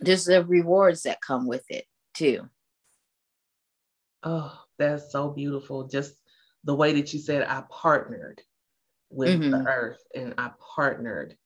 there's 0.00 0.24
the 0.24 0.44
rewards 0.44 1.04
that 1.04 1.20
come 1.20 1.46
with 1.46 1.64
it 1.70 1.84
too. 2.14 2.48
Oh, 4.22 4.60
that's 4.78 5.12
so 5.12 5.30
beautiful. 5.30 5.86
Just 5.86 6.14
the 6.64 6.74
way 6.74 6.94
that 6.94 7.14
you 7.14 7.20
said 7.20 7.46
I 7.48 7.62
partnered 7.70 8.42
with 9.10 9.40
mm-hmm. 9.40 9.50
the 9.50 9.66
earth 9.66 10.02
and 10.14 10.34
I 10.38 10.50
partnered. 10.74 11.36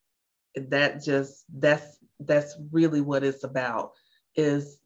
That 0.57 1.03
just 1.03 1.45
that's 1.53 1.99
that's 2.19 2.57
really 2.73 3.01
what 3.01 3.25
it's 3.25 3.45
about. 3.45 3.93
Is 4.35 4.79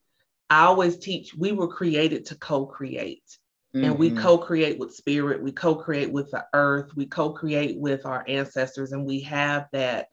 I 0.50 0.64
always 0.64 0.98
teach 0.98 1.34
we 1.34 1.52
were 1.52 1.68
created 1.68 2.26
to 2.26 2.36
co-create. 2.36 3.24
Mm-hmm. 3.74 3.84
And 3.84 3.98
we 3.98 4.10
mm-hmm. 4.10 4.20
co-create 4.20 4.78
with 4.78 4.94
spirit, 4.94 5.42
we 5.42 5.50
co-create 5.50 6.12
with 6.12 6.30
the 6.30 6.44
earth, 6.54 6.94
we 6.94 7.06
co-create 7.06 7.76
with 7.78 8.06
our 8.06 8.24
ancestors, 8.28 8.92
and 8.92 9.04
we 9.04 9.20
have 9.20 9.66
that 9.72 10.08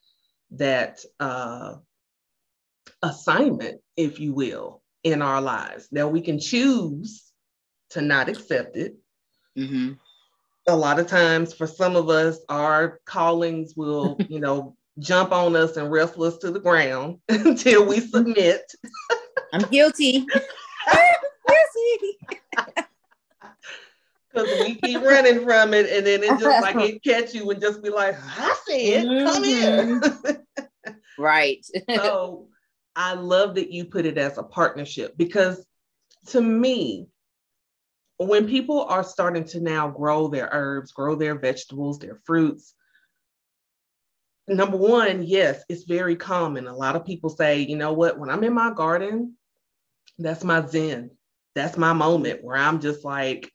that 0.51 1.03
uh 1.19 1.75
assignment, 3.03 3.81
if 3.97 4.19
you 4.19 4.33
will, 4.33 4.81
in 5.03 5.21
our 5.21 5.41
lives. 5.41 5.87
Now 5.91 6.07
we 6.07 6.21
can 6.21 6.39
choose 6.39 7.31
to 7.91 8.01
not 8.01 8.29
accept 8.29 8.77
it. 8.77 8.95
Mm-hmm. 9.57 9.93
A 10.67 10.75
lot 10.75 10.99
of 10.99 11.07
times, 11.07 11.53
for 11.53 11.67
some 11.67 11.95
of 11.95 12.09
us, 12.09 12.39
our 12.49 12.99
callings 13.05 13.73
will, 13.75 14.17
you 14.29 14.39
know, 14.39 14.75
jump 14.99 15.31
on 15.31 15.55
us 15.55 15.77
and 15.77 15.91
wrestle 15.91 16.23
us 16.23 16.37
to 16.39 16.51
the 16.51 16.59
ground 16.59 17.19
until 17.29 17.85
we 17.85 17.99
submit. 17.99 18.61
I'm 19.53 19.61
guilty. 19.69 20.25
guilty. 20.91 22.17
Because 24.33 24.59
we 24.61 24.75
keep 24.75 25.01
running 25.01 25.43
from 25.43 25.73
it, 25.73 25.89
and 25.91 26.05
then 26.05 26.23
it 26.23 26.39
just 26.39 26.61
like 26.61 26.75
it 26.77 27.03
catch 27.03 27.33
you 27.33 27.49
and 27.51 27.59
just 27.59 27.83
be 27.83 27.89
like, 27.89 28.15
"I 28.17 28.55
said, 28.65 29.05
mm-hmm. 29.05 29.25
come 29.27 29.43
in." 29.43 30.67
right. 31.17 31.65
so 31.93 32.47
I 32.95 33.13
love 33.13 33.55
that 33.55 33.71
you 33.71 33.85
put 33.85 34.05
it 34.05 34.17
as 34.17 34.37
a 34.37 34.43
partnership 34.43 35.17
because 35.17 35.65
to 36.27 36.41
me, 36.41 37.07
when 38.27 38.47
people 38.47 38.83
are 38.83 39.03
starting 39.03 39.45
to 39.45 39.59
now 39.59 39.89
grow 39.89 40.27
their 40.27 40.49
herbs, 40.51 40.91
grow 40.91 41.15
their 41.15 41.39
vegetables, 41.39 41.99
their 41.99 42.19
fruits, 42.25 42.73
number 44.47 44.77
one, 44.77 45.23
yes, 45.23 45.63
it's 45.69 45.83
very 45.83 46.15
common. 46.15 46.67
A 46.67 46.75
lot 46.75 46.95
of 46.95 47.05
people 47.05 47.29
say, 47.29 47.61
you 47.61 47.75
know 47.75 47.93
what, 47.93 48.19
when 48.19 48.29
I'm 48.29 48.43
in 48.43 48.53
my 48.53 48.73
garden, 48.73 49.37
that's 50.19 50.43
my 50.43 50.65
zen. 50.65 51.11
That's 51.55 51.77
my 51.77 51.93
moment 51.93 52.43
where 52.43 52.57
I'm 52.57 52.79
just 52.79 53.03
like, 53.03 53.51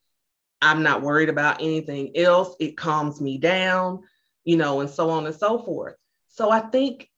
I'm 0.61 0.83
not 0.83 1.03
worried 1.03 1.29
about 1.29 1.61
anything 1.61 2.17
else. 2.17 2.57
It 2.59 2.77
calms 2.77 3.21
me 3.21 3.39
down, 3.39 4.03
you 4.45 4.57
know, 4.57 4.81
and 4.81 4.91
so 4.91 5.11
on 5.11 5.27
and 5.27 5.35
so 5.35 5.63
forth. 5.63 5.95
So 6.29 6.51
I 6.51 6.61
think 6.61 7.09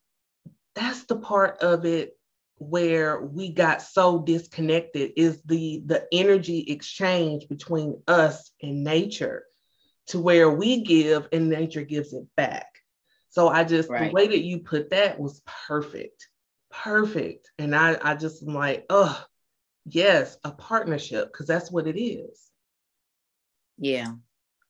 that's 0.75 1.05
the 1.05 1.17
part 1.17 1.63
of 1.63 1.85
it 1.85 2.18
where 2.59 3.21
we 3.21 3.53
got 3.53 3.83
so 3.83 4.21
disconnected 4.21 5.13
is 5.17 5.43
the 5.45 5.83
the 5.87 6.07
energy 6.13 6.61
exchange 6.69 7.49
between 7.49 8.03
us 8.09 8.51
and 8.63 8.85
nature 8.85 9.45
to 10.09 10.19
where 10.19 10.51
we 10.51 10.83
give 10.83 11.29
and 11.33 11.49
nature 11.49 11.85
gives 11.85 12.13
it 12.13 12.27
back. 12.37 12.67
So 13.31 13.49
i 13.49 13.65
just 13.65 13.89
right. 13.89 14.09
the 14.09 14.15
way 14.15 14.27
that 14.29 14.45
you 14.45 14.61
put 14.61 14.91
that 14.91 15.21
was 15.21 15.43
perfect 15.67 16.29
perfect. 16.71 17.51
And 17.59 17.75
i 17.75 17.99
i 18.03 18.15
just 18.15 18.43
am 18.43 18.55
like 18.55 18.87
oh 18.91 19.25
yes 19.85 20.37
a 20.45 20.51
partnership 20.51 21.33
because 21.33 21.47
that's 21.47 21.71
what 21.71 21.87
it 21.87 22.01
is. 22.01 22.43
Yeah. 23.79 24.13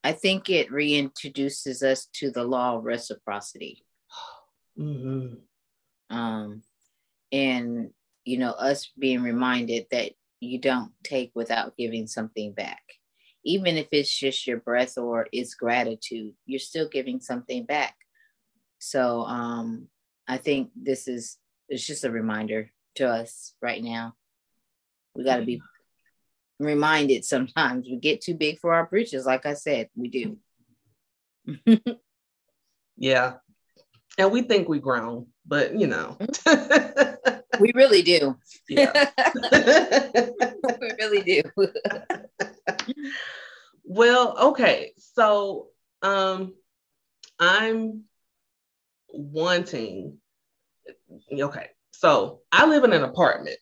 I 0.04 0.12
think 0.12 0.48
it 0.48 0.70
reintroduces 0.70 1.82
us 1.82 2.06
to 2.14 2.30
the 2.30 2.44
law 2.44 2.76
of 2.76 2.84
reciprocity. 2.84 3.84
Mm-hmm. 4.78 5.34
um 6.16 6.62
and 7.32 7.90
you 8.24 8.38
know 8.38 8.50
us 8.50 8.90
being 8.98 9.22
reminded 9.22 9.86
that 9.90 10.12
you 10.40 10.58
don't 10.60 10.92
take 11.02 11.32
without 11.34 11.76
giving 11.76 12.06
something 12.06 12.52
back. 12.52 12.82
Even 13.44 13.76
if 13.76 13.88
it's 13.92 14.16
just 14.16 14.46
your 14.46 14.58
breath 14.58 14.98
or 14.98 15.26
it's 15.32 15.54
gratitude 15.54 16.32
you're 16.46 16.58
still 16.58 16.88
giving 16.88 17.20
something 17.20 17.64
back. 17.64 17.96
So 18.78 19.22
um 19.22 19.88
i 20.26 20.36
think 20.36 20.70
this 20.76 21.08
is 21.08 21.38
it's 21.68 21.86
just 21.86 22.04
a 22.04 22.10
reminder 22.10 22.70
to 22.96 23.08
us 23.08 23.54
right 23.62 23.82
now. 23.82 24.14
We 25.14 25.24
got 25.24 25.36
to 25.36 25.44
be 25.44 25.60
reminded 26.58 27.24
sometimes. 27.24 27.86
We 27.86 27.96
get 27.96 28.20
too 28.20 28.34
big 28.34 28.58
for 28.58 28.74
our 28.74 28.86
britches 28.86 29.26
like 29.26 29.46
i 29.46 29.54
said 29.54 29.88
we 29.96 30.08
do. 30.08 30.38
Yeah 33.00 33.34
and 34.18 34.30
we 34.30 34.42
think 34.42 34.68
we 34.68 34.80
grown 34.80 35.26
but 35.46 35.78
you 35.78 35.86
know. 35.86 36.18
We 37.60 37.72
really 37.74 38.02
do. 38.02 38.36
Yeah. 38.68 39.10
We 40.80 40.92
really 40.98 41.22
do. 41.22 41.42
Well 43.90 44.36
okay 44.50 44.92
so 44.98 45.68
um 46.02 46.54
i'm 47.40 48.04
wanting 49.08 50.18
okay 51.32 51.70
so 51.90 52.42
i 52.52 52.66
live 52.66 52.84
in 52.84 52.92
an 52.92 53.02
apartment. 53.02 53.56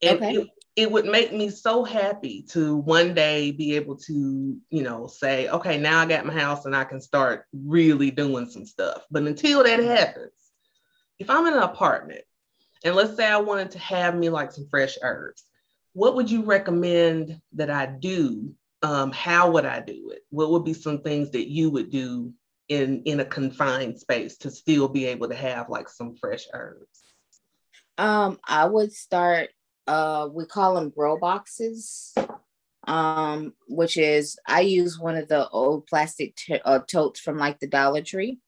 And 0.00 0.22
okay. 0.22 0.36
it, 0.36 0.48
it 0.78 0.92
would 0.92 1.06
make 1.06 1.32
me 1.32 1.50
so 1.50 1.82
happy 1.82 2.42
to 2.50 2.76
one 2.76 3.12
day 3.12 3.50
be 3.50 3.74
able 3.74 3.96
to, 3.96 4.56
you 4.70 4.82
know, 4.84 5.08
say, 5.08 5.48
okay, 5.48 5.76
now 5.76 5.98
I 5.98 6.06
got 6.06 6.24
my 6.24 6.32
house 6.32 6.66
and 6.66 6.76
I 6.76 6.84
can 6.84 7.00
start 7.00 7.46
really 7.52 8.12
doing 8.12 8.48
some 8.48 8.64
stuff. 8.64 9.02
But 9.10 9.24
until 9.24 9.64
that 9.64 9.80
happens, 9.80 10.30
if 11.18 11.30
I'm 11.30 11.48
in 11.48 11.54
an 11.54 11.64
apartment 11.64 12.20
and 12.84 12.94
let's 12.94 13.16
say 13.16 13.26
I 13.26 13.38
wanted 13.38 13.72
to 13.72 13.80
have 13.80 14.14
me 14.14 14.28
like 14.28 14.52
some 14.52 14.68
fresh 14.70 14.96
herbs, 15.02 15.42
what 15.94 16.14
would 16.14 16.30
you 16.30 16.44
recommend 16.44 17.40
that 17.54 17.70
I 17.70 17.86
do? 17.86 18.54
Um, 18.84 19.10
how 19.10 19.50
would 19.50 19.66
I 19.66 19.80
do 19.80 20.10
it? 20.14 20.20
What 20.30 20.52
would 20.52 20.64
be 20.64 20.74
some 20.74 21.02
things 21.02 21.32
that 21.32 21.50
you 21.50 21.70
would 21.70 21.90
do 21.90 22.32
in 22.68 23.02
in 23.02 23.18
a 23.18 23.24
confined 23.24 23.98
space 23.98 24.36
to 24.38 24.50
still 24.52 24.86
be 24.86 25.06
able 25.06 25.28
to 25.28 25.34
have 25.34 25.70
like 25.70 25.88
some 25.88 26.14
fresh 26.14 26.44
herbs? 26.52 27.02
Um, 27.98 28.38
I 28.46 28.66
would 28.66 28.92
start 28.92 29.50
uh, 29.88 30.28
we 30.30 30.44
call 30.44 30.74
them 30.74 30.90
grow 30.90 31.18
boxes, 31.18 32.14
um, 32.86 33.54
which 33.66 33.96
is 33.96 34.38
I 34.46 34.60
use 34.60 34.98
one 34.98 35.16
of 35.16 35.28
the 35.28 35.48
old 35.48 35.86
plastic 35.86 36.36
t- 36.36 36.60
uh, 36.62 36.80
totes 36.80 37.20
from 37.20 37.38
like 37.38 37.58
the 37.58 37.66
Dollar 37.66 38.02
Tree, 38.02 38.38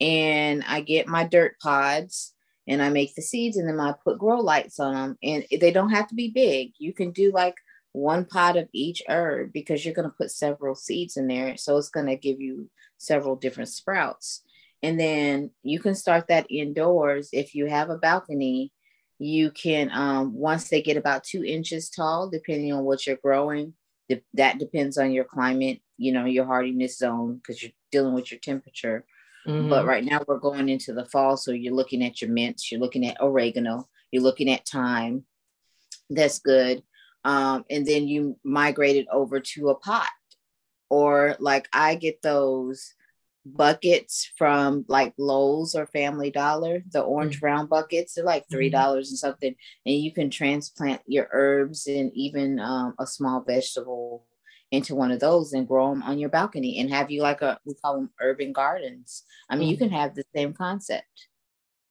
and 0.00 0.64
I 0.66 0.80
get 0.80 1.06
my 1.06 1.24
dirt 1.24 1.58
pods 1.60 2.34
and 2.68 2.82
I 2.82 2.90
make 2.90 3.14
the 3.14 3.22
seeds, 3.22 3.56
and 3.56 3.68
then 3.68 3.80
I 3.80 3.94
put 4.04 4.18
grow 4.18 4.40
lights 4.40 4.80
on 4.80 4.94
them, 4.94 5.18
and 5.22 5.46
they 5.60 5.70
don't 5.70 5.90
have 5.90 6.08
to 6.08 6.14
be 6.14 6.30
big. 6.30 6.72
You 6.78 6.92
can 6.92 7.12
do 7.12 7.32
like 7.32 7.54
one 7.92 8.24
pot 8.24 8.56
of 8.56 8.68
each 8.72 9.02
herb 9.08 9.52
because 9.52 9.84
you're 9.84 9.94
going 9.94 10.08
to 10.08 10.16
put 10.16 10.30
several 10.30 10.74
seeds 10.74 11.16
in 11.16 11.28
there, 11.28 11.56
so 11.56 11.76
it's 11.76 11.88
going 11.88 12.06
to 12.06 12.16
give 12.16 12.40
you 12.40 12.68
several 12.98 13.36
different 13.36 13.70
sprouts. 13.70 14.42
And 14.82 14.98
then 14.98 15.50
you 15.62 15.78
can 15.78 15.94
start 15.94 16.28
that 16.28 16.50
indoors 16.50 17.28
if 17.32 17.54
you 17.54 17.66
have 17.66 17.90
a 17.90 17.98
balcony 17.98 18.72
you 19.20 19.50
can, 19.50 19.90
um, 19.92 20.32
once 20.32 20.68
they 20.68 20.80
get 20.80 20.96
about 20.96 21.24
two 21.24 21.44
inches 21.44 21.90
tall, 21.90 22.30
depending 22.30 22.72
on 22.72 22.84
what 22.84 23.06
you're 23.06 23.16
growing, 23.22 23.74
th- 24.08 24.24
that 24.32 24.58
depends 24.58 24.96
on 24.96 25.12
your 25.12 25.24
climate, 25.24 25.80
you 25.98 26.10
know, 26.10 26.24
your 26.24 26.46
hardiness 26.46 26.96
zone, 26.96 27.36
because 27.36 27.62
you're 27.62 27.72
dealing 27.92 28.14
with 28.14 28.32
your 28.32 28.40
temperature. 28.40 29.04
Mm-hmm. 29.46 29.68
But 29.68 29.84
right 29.84 30.02
now 30.04 30.22
we're 30.26 30.38
going 30.38 30.70
into 30.70 30.94
the 30.94 31.04
fall. 31.04 31.36
So 31.36 31.50
you're 31.50 31.74
looking 31.74 32.02
at 32.02 32.22
your 32.22 32.30
mints, 32.30 32.72
you're 32.72 32.80
looking 32.80 33.06
at 33.06 33.20
oregano, 33.20 33.88
you're 34.10 34.22
looking 34.22 34.50
at 34.50 34.66
thyme. 34.66 35.24
That's 36.08 36.38
good. 36.38 36.82
Um, 37.22 37.66
and 37.68 37.86
then 37.86 38.08
you 38.08 38.38
migrate 38.42 38.96
it 38.96 39.06
over 39.12 39.38
to 39.38 39.68
a 39.68 39.74
pot. 39.74 40.08
Or 40.88 41.36
like 41.38 41.68
I 41.74 41.94
get 41.94 42.22
those 42.22 42.94
buckets 43.44 44.30
from 44.36 44.84
like 44.88 45.14
Lowe's 45.18 45.74
or 45.74 45.86
Family 45.86 46.30
Dollar, 46.30 46.82
the 46.90 47.00
orange 47.00 47.36
mm-hmm. 47.36 47.40
brown 47.40 47.66
buckets. 47.66 48.14
They're 48.14 48.24
like 48.24 48.44
three 48.50 48.68
mm-hmm. 48.68 48.80
dollars 48.80 49.08
mm-hmm. 49.08 49.12
and 49.12 49.18
something, 49.18 49.54
and 49.86 49.94
you 49.94 50.12
can 50.12 50.30
transplant 50.30 51.00
your 51.06 51.28
herbs 51.32 51.86
and 51.86 52.10
even 52.14 52.58
um, 52.60 52.94
a 52.98 53.06
small 53.06 53.42
vegetable 53.42 54.26
into 54.70 54.94
one 54.94 55.10
of 55.10 55.20
those 55.20 55.52
and 55.52 55.66
grow 55.66 55.90
them 55.90 56.02
on 56.02 56.18
your 56.18 56.28
balcony 56.28 56.78
and 56.78 56.90
have 56.90 57.10
you 57.10 57.22
like 57.22 57.42
a 57.42 57.58
we 57.64 57.74
call 57.74 57.96
them 57.96 58.10
urban 58.20 58.52
gardens. 58.52 59.24
I 59.48 59.56
mean, 59.56 59.64
mm-hmm. 59.64 59.70
you 59.70 59.76
can 59.78 59.90
have 59.90 60.14
the 60.14 60.24
same 60.34 60.52
concept, 60.52 61.28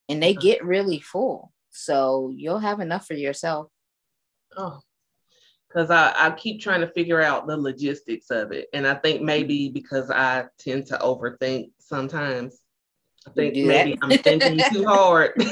and 0.08 0.22
they 0.22 0.34
get 0.34 0.64
really 0.64 1.00
full, 1.00 1.52
so 1.72 2.32
you'll 2.36 2.60
have 2.60 2.80
enough 2.80 3.06
for 3.06 3.16
yourself. 3.16 3.68
Oh, 4.56 4.82
because 5.70 5.92
I, 5.92 6.14
I 6.18 6.32
keep 6.32 6.62
trying 6.62 6.82
to 6.82 6.88
figure 6.88 7.22
out 7.22 7.46
the 7.46 7.56
logistics 7.56 8.32
of 8.32 8.52
it. 8.52 8.68
And 8.74 8.88
I 8.88 8.96
think 8.96 9.22
maybe 9.22 9.70
because 9.70 10.10
I 10.10 10.46
tend 10.58 10.88
to 10.88 10.98
overthink 10.98 11.72
sometimes. 11.78 12.60
I 13.28 13.32
think 13.32 13.56
maybe 13.56 13.98
I'm 14.02 14.18
thinking 14.18 14.60
too 14.72 14.86
hard. 14.88 15.34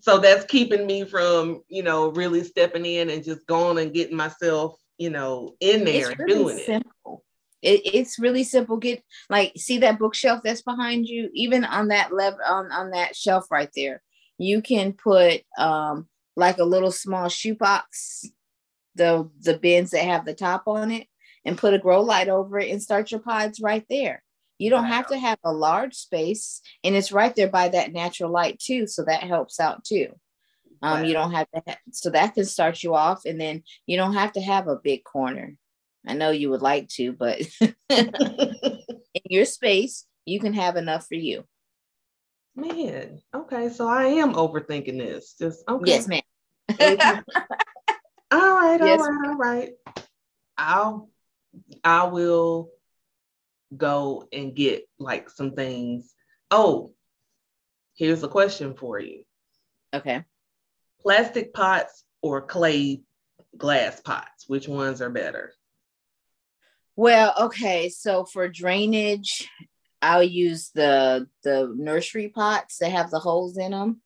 so 0.00 0.18
that's 0.18 0.44
keeping 0.44 0.86
me 0.86 1.04
from, 1.04 1.62
you 1.68 1.82
know, 1.82 2.10
really 2.10 2.44
stepping 2.44 2.86
in 2.86 3.10
and 3.10 3.24
just 3.24 3.46
going 3.46 3.78
and 3.78 3.92
getting 3.92 4.16
myself, 4.16 4.78
you 4.98 5.10
know, 5.10 5.56
in 5.58 5.84
there 5.84 6.10
it's 6.10 6.20
and 6.20 6.20
really 6.20 6.34
doing 6.34 6.58
simple. 6.58 7.24
it. 7.62 7.80
it. 7.80 7.94
It's 7.94 8.18
really 8.20 8.44
simple. 8.44 8.76
Get 8.76 9.02
like 9.28 9.52
see 9.56 9.78
that 9.78 9.98
bookshelf 9.98 10.42
that's 10.44 10.62
behind 10.62 11.08
you, 11.08 11.30
even 11.34 11.64
on 11.64 11.88
that 11.88 12.12
level 12.12 12.38
on, 12.46 12.70
on 12.70 12.90
that 12.90 13.16
shelf 13.16 13.50
right 13.50 13.70
there. 13.74 14.02
You 14.38 14.62
can 14.62 14.92
put 14.92 15.42
um 15.58 16.06
like 16.36 16.58
a 16.58 16.64
little 16.64 16.92
small 16.92 17.28
shoebox, 17.28 18.26
the 18.94 19.28
the 19.40 19.58
bins 19.58 19.90
that 19.90 20.04
have 20.04 20.24
the 20.24 20.34
top 20.34 20.64
on 20.66 20.90
it, 20.90 21.06
and 21.44 21.58
put 21.58 21.74
a 21.74 21.78
grow 21.78 22.02
light 22.02 22.28
over 22.28 22.58
it 22.58 22.70
and 22.70 22.82
start 22.82 23.10
your 23.10 23.20
pods 23.20 23.60
right 23.60 23.84
there. 23.88 24.22
You 24.58 24.70
don't 24.70 24.84
have 24.84 25.08
to 25.08 25.18
have 25.18 25.38
a 25.44 25.52
large 25.52 25.94
space, 25.94 26.60
and 26.84 26.94
it's 26.94 27.12
right 27.12 27.34
there 27.34 27.48
by 27.48 27.68
that 27.68 27.92
natural 27.92 28.30
light 28.30 28.58
too, 28.58 28.86
so 28.86 29.04
that 29.04 29.22
helps 29.22 29.60
out 29.60 29.84
too. 29.84 30.08
Um. 30.82 31.04
You 31.04 31.14
don't 31.14 31.32
have 31.32 31.48
to, 31.54 31.62
have, 31.66 31.78
so 31.92 32.10
that 32.10 32.34
can 32.34 32.44
start 32.44 32.82
you 32.82 32.94
off, 32.94 33.24
and 33.24 33.40
then 33.40 33.62
you 33.86 33.96
don't 33.96 34.14
have 34.14 34.32
to 34.32 34.40
have 34.40 34.68
a 34.68 34.76
big 34.76 35.04
corner. 35.04 35.56
I 36.06 36.14
know 36.14 36.30
you 36.30 36.50
would 36.50 36.62
like 36.62 36.88
to, 36.90 37.12
but 37.12 37.40
in 37.88 38.82
your 39.28 39.44
space, 39.44 40.06
you 40.24 40.38
can 40.38 40.52
have 40.52 40.76
enough 40.76 41.06
for 41.06 41.16
you. 41.16 41.44
Man, 42.56 43.20
okay, 43.34 43.68
so 43.68 43.86
I 43.86 44.04
am 44.04 44.32
overthinking 44.32 44.98
this. 44.98 45.34
Just 45.38 45.62
okay. 45.68 45.90
Yes, 45.90 46.08
ma'am. 46.08 46.22
all 48.30 48.56
right, 48.56 48.80
all 48.80 48.86
yes, 48.86 49.00
right, 49.00 49.28
all 49.28 49.36
right. 49.36 49.70
I'll 50.56 51.10
I 51.84 52.04
will 52.04 52.70
go 53.76 54.26
and 54.32 54.54
get 54.54 54.88
like 54.98 55.28
some 55.28 55.52
things. 55.52 56.14
Oh, 56.50 56.94
here's 57.96 58.22
a 58.22 58.28
question 58.28 58.74
for 58.74 58.98
you. 58.98 59.24
Okay. 59.92 60.24
Plastic 61.02 61.52
pots 61.52 62.04
or 62.22 62.40
clay 62.40 63.02
glass 63.56 64.00
pots? 64.00 64.48
Which 64.48 64.68
ones 64.68 65.00
are 65.00 65.10
better? 65.10 65.52
Well, 66.94 67.34
okay. 67.38 67.88
So 67.90 68.24
for 68.24 68.48
drainage, 68.48 69.48
I'll 70.02 70.22
use 70.22 70.70
the 70.74 71.28
the 71.42 71.72
nursery 71.76 72.28
pots 72.28 72.78
that 72.78 72.90
have 72.90 73.10
the 73.10 73.18
holes 73.18 73.56
in 73.56 73.72
them. 73.72 74.02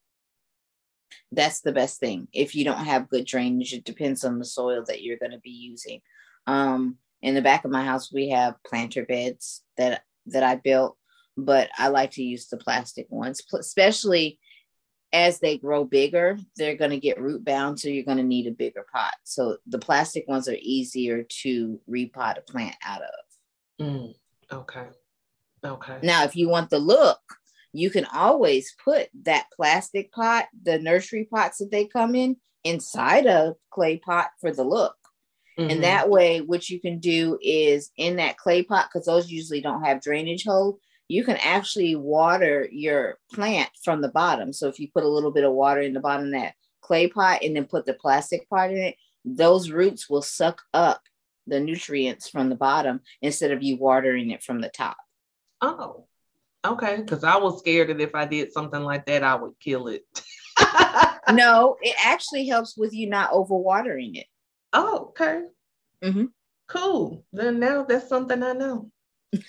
That's 1.32 1.60
the 1.60 1.72
best 1.72 2.00
thing. 2.00 2.28
If 2.32 2.54
you 2.54 2.64
don't 2.64 2.84
have 2.84 3.08
good 3.08 3.26
drainage, 3.26 3.72
it 3.72 3.84
depends 3.84 4.24
on 4.24 4.38
the 4.38 4.44
soil 4.44 4.84
that 4.86 5.02
you're 5.02 5.18
going 5.18 5.32
to 5.32 5.38
be 5.38 5.50
using. 5.50 6.00
Um, 6.46 6.96
in 7.22 7.34
the 7.34 7.42
back 7.42 7.64
of 7.64 7.70
my 7.70 7.84
house, 7.84 8.12
we 8.12 8.30
have 8.30 8.62
planter 8.66 9.04
beds 9.04 9.62
that 9.76 10.02
that 10.26 10.42
I 10.42 10.56
built, 10.56 10.96
but 11.36 11.70
I 11.76 11.88
like 11.88 12.12
to 12.12 12.22
use 12.22 12.48
the 12.48 12.56
plastic 12.56 13.06
ones, 13.10 13.42
especially 13.52 14.38
as 15.12 15.40
they 15.40 15.58
grow 15.58 15.84
bigger, 15.84 16.38
they're 16.56 16.76
going 16.76 16.92
to 16.92 17.00
get 17.00 17.20
root 17.20 17.44
bound, 17.44 17.80
so 17.80 17.88
you're 17.88 18.04
going 18.04 18.18
to 18.18 18.22
need 18.22 18.46
a 18.46 18.52
bigger 18.52 18.86
pot. 18.92 19.14
So 19.24 19.56
the 19.66 19.78
plastic 19.78 20.28
ones 20.28 20.48
are 20.48 20.56
easier 20.60 21.24
to 21.42 21.80
repot 21.88 22.38
a 22.38 22.42
plant 22.42 22.76
out 22.84 23.02
of. 23.02 23.84
Mm, 23.86 24.14
okay. 24.52 24.86
Okay. 25.64 25.98
Now, 26.02 26.24
if 26.24 26.36
you 26.36 26.48
want 26.48 26.70
the 26.70 26.78
look, 26.78 27.20
you 27.72 27.90
can 27.90 28.06
always 28.06 28.74
put 28.82 29.08
that 29.24 29.46
plastic 29.54 30.12
pot, 30.12 30.46
the 30.62 30.78
nursery 30.78 31.28
pots 31.32 31.58
that 31.58 31.70
they 31.70 31.86
come 31.86 32.14
in, 32.14 32.36
inside 32.64 33.26
a 33.26 33.54
clay 33.70 33.98
pot 33.98 34.30
for 34.40 34.52
the 34.52 34.64
look. 34.64 34.96
Mm-hmm. 35.58 35.70
And 35.70 35.84
that 35.84 36.08
way, 36.08 36.40
what 36.40 36.68
you 36.68 36.80
can 36.80 36.98
do 36.98 37.38
is 37.42 37.90
in 37.96 38.16
that 38.16 38.38
clay 38.38 38.62
pot, 38.62 38.88
because 38.92 39.06
those 39.06 39.30
usually 39.30 39.60
don't 39.60 39.84
have 39.84 40.00
drainage 40.00 40.44
hole, 40.44 40.78
you 41.08 41.24
can 41.24 41.36
actually 41.38 41.96
water 41.96 42.68
your 42.70 43.18
plant 43.32 43.70
from 43.84 44.00
the 44.00 44.08
bottom. 44.08 44.52
So 44.52 44.68
if 44.68 44.78
you 44.78 44.88
put 44.92 45.04
a 45.04 45.08
little 45.08 45.32
bit 45.32 45.44
of 45.44 45.52
water 45.52 45.80
in 45.80 45.92
the 45.92 46.00
bottom 46.00 46.26
of 46.26 46.32
that 46.32 46.54
clay 46.80 47.08
pot 47.08 47.42
and 47.42 47.54
then 47.54 47.64
put 47.64 47.84
the 47.84 47.94
plastic 47.94 48.48
pot 48.48 48.70
in 48.70 48.78
it, 48.78 48.96
those 49.24 49.70
roots 49.70 50.08
will 50.08 50.22
suck 50.22 50.62
up 50.72 51.02
the 51.46 51.60
nutrients 51.60 52.28
from 52.28 52.48
the 52.48 52.54
bottom 52.54 53.00
instead 53.22 53.50
of 53.50 53.62
you 53.62 53.76
watering 53.76 54.30
it 54.30 54.42
from 54.42 54.60
the 54.60 54.68
top. 54.68 54.96
Oh, 55.60 56.06
okay. 56.64 56.96
Because 56.96 57.24
I 57.24 57.36
was 57.36 57.58
scared 57.58 57.88
that 57.88 58.00
if 58.00 58.14
I 58.14 58.26
did 58.26 58.52
something 58.52 58.82
like 58.82 59.06
that, 59.06 59.22
I 59.22 59.34
would 59.34 59.58
kill 59.60 59.88
it. 59.88 60.04
no, 61.32 61.76
it 61.80 61.96
actually 62.04 62.46
helps 62.46 62.76
with 62.76 62.92
you 62.92 63.08
not 63.08 63.32
overwatering 63.32 64.16
it. 64.16 64.26
Oh, 64.72 65.08
okay. 65.10 65.42
Mm-hmm. 66.02 66.26
Cool. 66.68 67.24
Then 67.32 67.58
now 67.58 67.84
that's 67.84 68.08
something 68.08 68.42
I 68.42 68.52
know. 68.52 68.90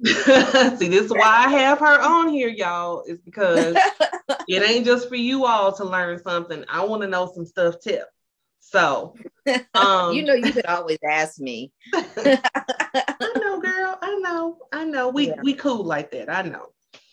See, 0.04 0.88
this 0.88 1.06
is 1.06 1.10
why 1.10 1.44
I 1.46 1.48
have 1.50 1.80
her 1.80 2.00
on 2.00 2.28
here, 2.28 2.48
y'all, 2.48 3.02
is 3.02 3.18
because 3.18 3.76
it 4.46 4.62
ain't 4.62 4.86
just 4.86 5.08
for 5.08 5.16
you 5.16 5.44
all 5.44 5.72
to 5.72 5.84
learn 5.84 6.22
something. 6.22 6.64
I 6.68 6.84
want 6.84 7.02
to 7.02 7.08
know 7.08 7.32
some 7.34 7.44
stuff 7.44 7.76
too. 7.82 8.02
So, 8.60 9.14
um, 9.74 10.12
you 10.14 10.22
know, 10.22 10.34
you 10.34 10.52
could 10.52 10.66
always 10.66 10.98
ask 11.08 11.40
me. 11.40 11.72
I 11.94 13.32
know, 13.40 13.60
girl. 13.60 13.98
I 14.00 14.17
know. 14.28 14.58
I 14.72 14.84
know. 14.84 15.08
We 15.08 15.28
yeah. 15.28 15.40
we 15.42 15.54
cool 15.54 15.84
like 15.84 16.10
that. 16.12 16.30
I 16.30 16.42
know. 16.42 16.66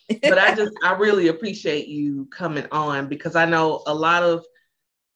But 0.22 0.38
I 0.38 0.54
just 0.54 0.74
I 0.84 0.94
really 0.94 1.30
appreciate 1.30 1.88
you 1.88 2.28
coming 2.32 2.68
on 2.72 3.08
because 3.08 3.36
I 3.36 3.46
know 3.46 3.82
a 3.88 3.94
lot 3.94 4.22
of 4.22 4.46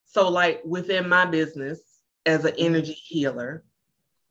so, 0.06 0.28
like 0.28 0.62
within 0.66 1.08
my 1.08 1.26
business 1.26 1.80
as 2.26 2.44
an 2.44 2.56
energy 2.58 2.94
healer, 2.94 3.64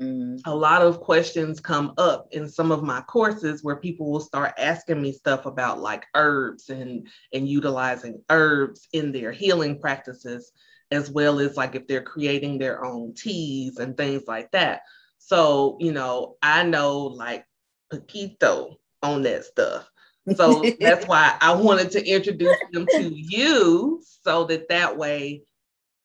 mm-hmm. 0.00 0.38
a 0.44 0.54
lot 0.54 0.82
of 0.82 1.00
questions 1.00 1.60
come 1.60 1.94
up 1.98 2.26
in 2.32 2.48
some 2.48 2.72
of 2.72 2.82
my 2.82 3.00
courses 3.02 3.62
where 3.62 3.76
people 3.76 4.10
will 4.10 4.18
start 4.18 4.54
asking 4.58 5.00
me 5.00 5.12
stuff 5.12 5.46
about 5.46 5.78
like 5.78 6.06
herbs 6.16 6.68
and 6.68 7.06
and 7.32 7.48
utilizing 7.48 8.20
herbs 8.28 8.88
in 8.92 9.12
their 9.12 9.30
healing 9.30 9.78
practices, 9.78 10.50
as 10.90 11.08
well 11.08 11.38
as 11.38 11.56
like 11.56 11.76
if 11.76 11.86
they're 11.86 12.02
creating 12.02 12.58
their 12.58 12.84
own 12.84 13.14
teas 13.14 13.76
and 13.78 13.96
things 13.96 14.24
like 14.26 14.50
that. 14.50 14.80
So, 15.18 15.76
you 15.78 15.92
know, 15.92 16.38
I 16.42 16.64
know 16.64 17.02
like 17.02 17.44
Paquito 17.92 18.76
on 19.02 19.22
that 19.22 19.44
stuff. 19.44 19.90
So 20.34 20.62
that's 20.80 21.06
why 21.06 21.36
I 21.40 21.54
wanted 21.54 21.90
to 21.92 22.06
introduce 22.06 22.56
them 22.72 22.86
to 22.86 23.12
you 23.14 24.02
so 24.22 24.44
that 24.44 24.68
that 24.68 24.96
way 24.96 25.42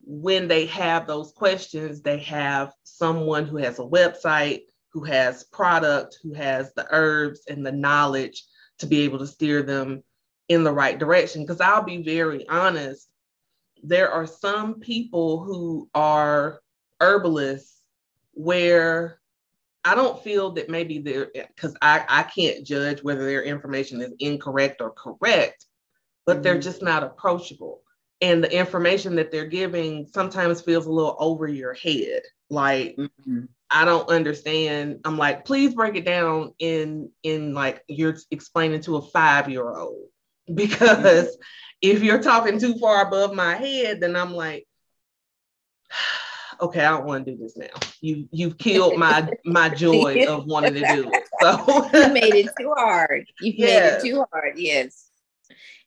when 0.06 0.48
they 0.48 0.66
have 0.68 1.08
those 1.08 1.32
questions, 1.32 2.02
they 2.02 2.20
have 2.20 2.74
someone 2.84 3.46
who 3.46 3.58
has 3.58 3.80
a 3.80 3.84
website, 3.84 4.62
who 4.90 5.04
has 5.04 5.46
product, 5.46 6.20
who 6.22 6.34
has 6.34 6.74
the 6.74 6.86
herbs 6.90 7.42
and 7.48 7.66
the 7.66 7.72
knowledge 7.72 8.44
to 8.80 8.86
be 8.86 9.02
able 9.02 9.20
to 9.20 9.28
steer 9.28 9.64
them 9.64 10.04
in 10.50 10.64
the 10.64 10.74
right 10.74 11.00
direction. 11.00 11.42
Because 11.44 11.62
I'll 11.62 11.84
be 11.84 12.04
very 12.04 12.48
honest, 12.50 13.08
there 13.82 14.12
are 14.12 14.28
some 14.28 14.80
people 14.80 15.44
who 15.44 15.90
are 15.94 16.62
herbalists 17.00 17.82
where 18.34 19.20
I 19.86 19.96
don't 19.96 20.24
feel 20.24 20.52
that 20.52 20.70
maybe 20.70 21.00
they're 21.00 21.30
because 21.34 21.76
I, 21.82 22.06
I 22.08 22.24
can't 22.24 22.66
judge 22.66 23.04
whether 23.04 23.26
their 23.26 23.44
information 23.44 24.02
is 24.02 24.14
incorrect 24.20 24.82
or 24.82 24.92
correct, 24.92 25.66
but 26.26 26.36
mm-hmm. 26.36 26.44
they're 26.44 26.60
just 26.60 26.82
not 26.82 27.04
approachable 27.04 27.84
and 28.24 28.42
the 28.42 28.58
information 28.58 29.16
that 29.18 29.32
they're 29.32 29.46
giving 29.46 30.08
sometimes 30.14 30.62
feels 30.62 30.86
a 30.86 30.92
little 30.92 31.18
over 31.20 31.48
your 31.48 31.74
head 31.74 32.22
like 32.50 32.96
mm-hmm. 32.96 33.42
i 33.70 33.84
don't 33.86 34.10
understand 34.10 35.00
i'm 35.06 35.18
like 35.18 35.46
please 35.46 35.76
break 35.76 35.96
it 35.96 36.06
down 36.06 36.54
in 36.60 37.10
in 37.24 37.54
like 37.54 37.84
you're 37.88 38.16
explaining 38.32 38.82
to 38.82 38.96
a 38.96 39.02
five 39.02 39.50
year 39.50 39.76
old 39.76 40.08
because 40.56 41.28
mm-hmm. 41.28 41.42
if 41.82 42.02
you're 42.02 42.24
talking 42.24 42.60
too 42.60 42.78
far 42.80 43.06
above 43.06 43.34
my 43.34 43.56
head 43.56 44.00
then 44.00 44.16
i'm 44.16 44.34
like 44.34 44.66
okay 46.62 46.84
i 46.84 46.90
don't 46.92 47.06
want 47.06 47.26
to 47.26 47.32
do 47.32 47.38
this 47.38 47.58
now. 47.58 47.68
You 48.02 48.28
you've 48.32 48.58
killed 48.58 48.98
my 48.98 49.30
my 49.46 49.70
joy 49.86 50.26
of 50.28 50.46
wanting 50.46 50.76
to 50.76 50.80
do 50.82 51.12
it 51.12 51.24
so. 51.42 51.90
You 51.94 52.14
made 52.14 52.36
it 52.36 52.50
too 52.60 52.74
hard. 52.76 53.26
You 53.40 53.54
made 53.58 53.84
it 53.84 54.02
too 54.02 54.26
hard 54.32 54.58
yes. 54.58 55.08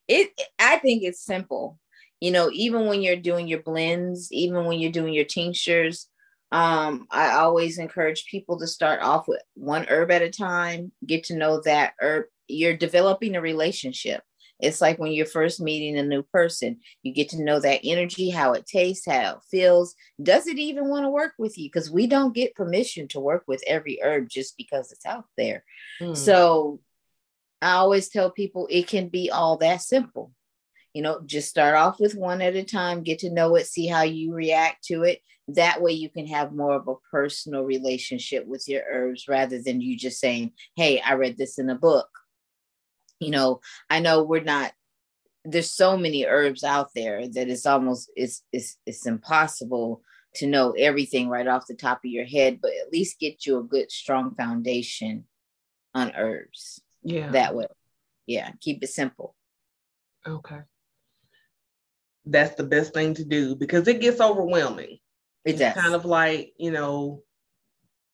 It 0.09 0.31
i 0.59 0.79
think 0.79 1.03
it's 1.03 1.23
simple. 1.23 1.79
You 2.21 2.31
know 2.31 2.51
even 2.53 2.87
when 2.87 3.03
you're 3.03 3.17
doing 3.17 3.49
your 3.49 3.63
blends 3.63 4.33
even 4.33 4.65
when 4.65 4.79
you're 4.79 4.93
doing 4.93 5.15
your 5.15 5.25
tinctures 5.25 6.09
um, 6.53 7.07
i 7.11 7.33
always 7.33 7.79
encourage 7.79 8.27
people 8.31 8.59
to 8.59 8.67
start 8.67 9.03
off 9.03 9.27
with 9.29 9.43
one 9.55 9.85
herb 9.89 10.11
at 10.11 10.23
a 10.23 10.31
time 10.31 10.93
get 11.05 11.25
to 11.25 11.37
know 11.37 11.61
that 11.63 11.95
herb 12.01 12.27
you're 12.49 12.77
developing 12.77 13.35
a 13.35 13.41
relationship 13.41 14.23
it's 14.61 14.81
like 14.81 14.99
when 14.99 15.13
you're 15.13 15.27
first 15.27 15.61
meeting 15.61 15.99
a 15.99 16.03
new 16.03 16.23
person 16.23 16.79
you 17.03 17.13
get 17.13 17.29
to 17.31 17.43
know 17.43 17.61
that 17.61 17.81
energy 17.85 18.31
how 18.31 18.53
it 18.53 18.67
tastes 18.67 19.07
how 19.07 19.37
it 19.37 19.39
feels. 19.51 19.95
Does 20.23 20.47
it 20.47 20.59
even 20.59 20.89
want 20.89 21.05
to 21.05 21.11
work 21.11 21.33
with 21.39 21.59
you? 21.59 21.69
Because 21.69 21.91
we 21.91 22.07
don't 22.07 22.35
get 22.35 22.55
permission 22.55 23.09
to 23.09 23.21
work 23.21 23.45
with 23.47 23.63
every 23.67 23.99
herb 24.03 24.29
just 24.29 24.57
because 24.57 24.93
it's 24.93 25.07
out 25.07 25.27
there. 25.37 25.65
Mm. 26.01 26.17
so 26.17 26.81
i 27.63 27.73
always 27.73 28.09
tell 28.09 28.31
people 28.31 28.67
it 28.71 28.87
can 28.87 29.09
be 29.09 29.31
all 29.31 29.57
that 29.59 29.83
simple. 29.83 30.33
You 30.95 31.03
know 31.03 31.21
just 31.27 31.49
start 31.49 31.75
off 31.75 32.01
with 32.01 32.15
one 32.15 32.41
at 32.41 32.57
a 32.57 32.65
time 32.65 33.03
get 33.03 33.21
to 33.21 33.31
know 33.31 33.55
it 33.57 33.67
see 33.67 33.87
how 33.87 34.03
you 34.03 34.33
react 34.33 34.85
to 34.85 35.03
it. 35.03 35.21
That 35.49 35.81
way 35.81 35.93
you 35.93 36.11
can 36.11 36.27
have 36.27 36.53
more 36.53 36.75
of 36.75 36.89
a 36.89 36.95
personal 37.11 37.63
relationship 37.63 38.47
with 38.47 38.67
your 38.67 38.83
herbs 38.91 39.29
rather 39.29 39.61
than 39.63 39.81
you 39.81 39.97
just 39.97 40.19
saying 40.19 40.53
hey 40.77 41.01
i 41.01 41.15
read 41.15 41.37
this 41.37 41.59
in 41.59 41.71
a 41.71 41.75
book 41.75 42.09
you 43.21 43.31
know 43.31 43.61
i 43.91 44.01
know 44.01 44.23
we're 44.23 44.43
not 44.43 44.73
there's 45.45 45.71
so 45.71 45.97
many 45.97 46.27
herbs 46.27 46.65
out 46.65 46.91
there 46.95 47.27
that 47.29 47.49
it's 47.49 47.67
almost 47.67 48.11
it's 48.17 48.43
it's 48.53 48.79
it's 48.85 49.07
impossible 49.07 50.03
to 50.37 50.47
know 50.47 50.73
everything 50.73 51.29
right 51.29 51.47
off 51.47 51.67
the 51.67 51.75
top 51.75 51.99
of 52.05 52.11
your 52.11 52.27
head, 52.27 52.59
but 52.61 52.73
at 52.73 52.93
least 52.93 53.19
get 53.19 53.47
you 53.47 53.59
a 53.59 53.63
good 53.63 53.91
strong 53.91 54.35
foundation 54.35 55.25
on 55.95 56.13
herbs. 56.17 56.81
Yeah. 57.03 57.31
That 57.31 57.55
way. 57.55 57.67
Yeah. 58.27 58.51
Keep 58.61 58.83
it 58.83 58.89
simple. 58.89 59.35
Okay. 60.27 60.61
That's 62.27 62.55
the 62.57 62.65
best 62.65 62.93
thing 62.93 63.15
to 63.15 63.25
do 63.25 63.55
because 63.55 63.89
it 63.89 64.01
gets 64.01 64.21
overwhelming. 64.21 64.99
It 65.45 65.51
it's 65.51 65.59
does. 65.61 65.75
kind 65.75 65.95
of 65.95 66.05
like, 66.05 66.53
you 66.59 66.73
know, 66.73 67.23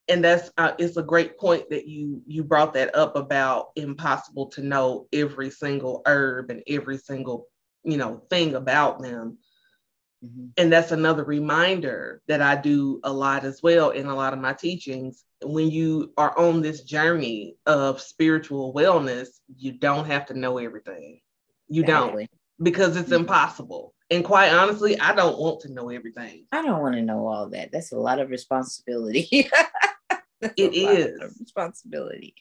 and 0.09 0.25
that's 0.25 0.51
uh, 0.59 0.73
it's 0.79 0.97
a 0.97 1.03
great 1.03 1.39
point 1.39 1.71
that 1.71 1.87
you 1.87 2.23
you 2.27 2.43
brought 2.43 2.75
that 2.75 2.95
up 2.95 3.17
about 3.17 3.71
impossible 3.77 4.47
to 4.47 4.63
know 4.63 5.07
every 5.13 5.51
single 5.51 6.03
herb 6.07 6.51
and 6.51 6.63
every 6.67 6.99
single 6.99 7.47
you 7.85 7.97
know 7.97 8.23
thing 8.31 8.55
about 8.55 9.01
them. 9.01 9.39
Mm-hmm. 10.25 10.51
and 10.57 10.73
that's 10.73 10.93
another 10.93 11.25
reminder 11.25 12.23
that 12.29 12.41
i 12.41 12.55
do 12.55 13.01
a 13.03 13.13
lot 13.13 13.43
as 13.43 13.61
well 13.61 13.91
in 13.91 14.07
a 14.07 14.15
lot 14.15 14.33
of 14.33 14.39
my 14.39 14.53
teachings. 14.53 15.25
When 15.43 15.69
you 15.69 16.13
are 16.17 16.39
on 16.39 16.63
this 16.63 16.85
journey 16.85 17.57
of 17.67 18.01
spiritual 18.01 18.73
wellness 18.73 19.29
you 19.57 19.73
don't 19.73 20.07
have 20.07 20.27
to 20.27 20.35
know 20.35 20.59
everything. 20.59 21.21
You 21.69 21.83
exactly. 21.83 22.29
don't 22.29 22.65
because 22.65 22.97
it's 22.97 23.07
mm-hmm. 23.07 23.23
impossible. 23.23 23.95
And 24.11 24.25
quite 24.25 24.53
honestly 24.53 24.99
i 25.01 25.13
don't 25.13 25.39
want 25.39 25.61
to 25.61 25.73
know 25.73 25.89
everything. 25.89 26.47
I 26.53 26.63
don't 26.63 26.81
want 26.81 26.95
to 26.95 27.03
know 27.03 27.27
all 27.27 27.49
that. 27.49 27.73
That's 27.73 27.91
a 27.91 27.99
lot 27.99 28.21
of 28.21 28.31
responsibility 28.31 29.51
it 30.57 30.75
is 30.75 31.39
responsibility. 31.39 32.35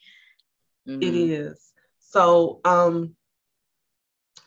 Mm-hmm. 0.87 1.01
It 1.01 1.13
is. 1.15 1.71
So 1.99 2.61
um 2.65 3.15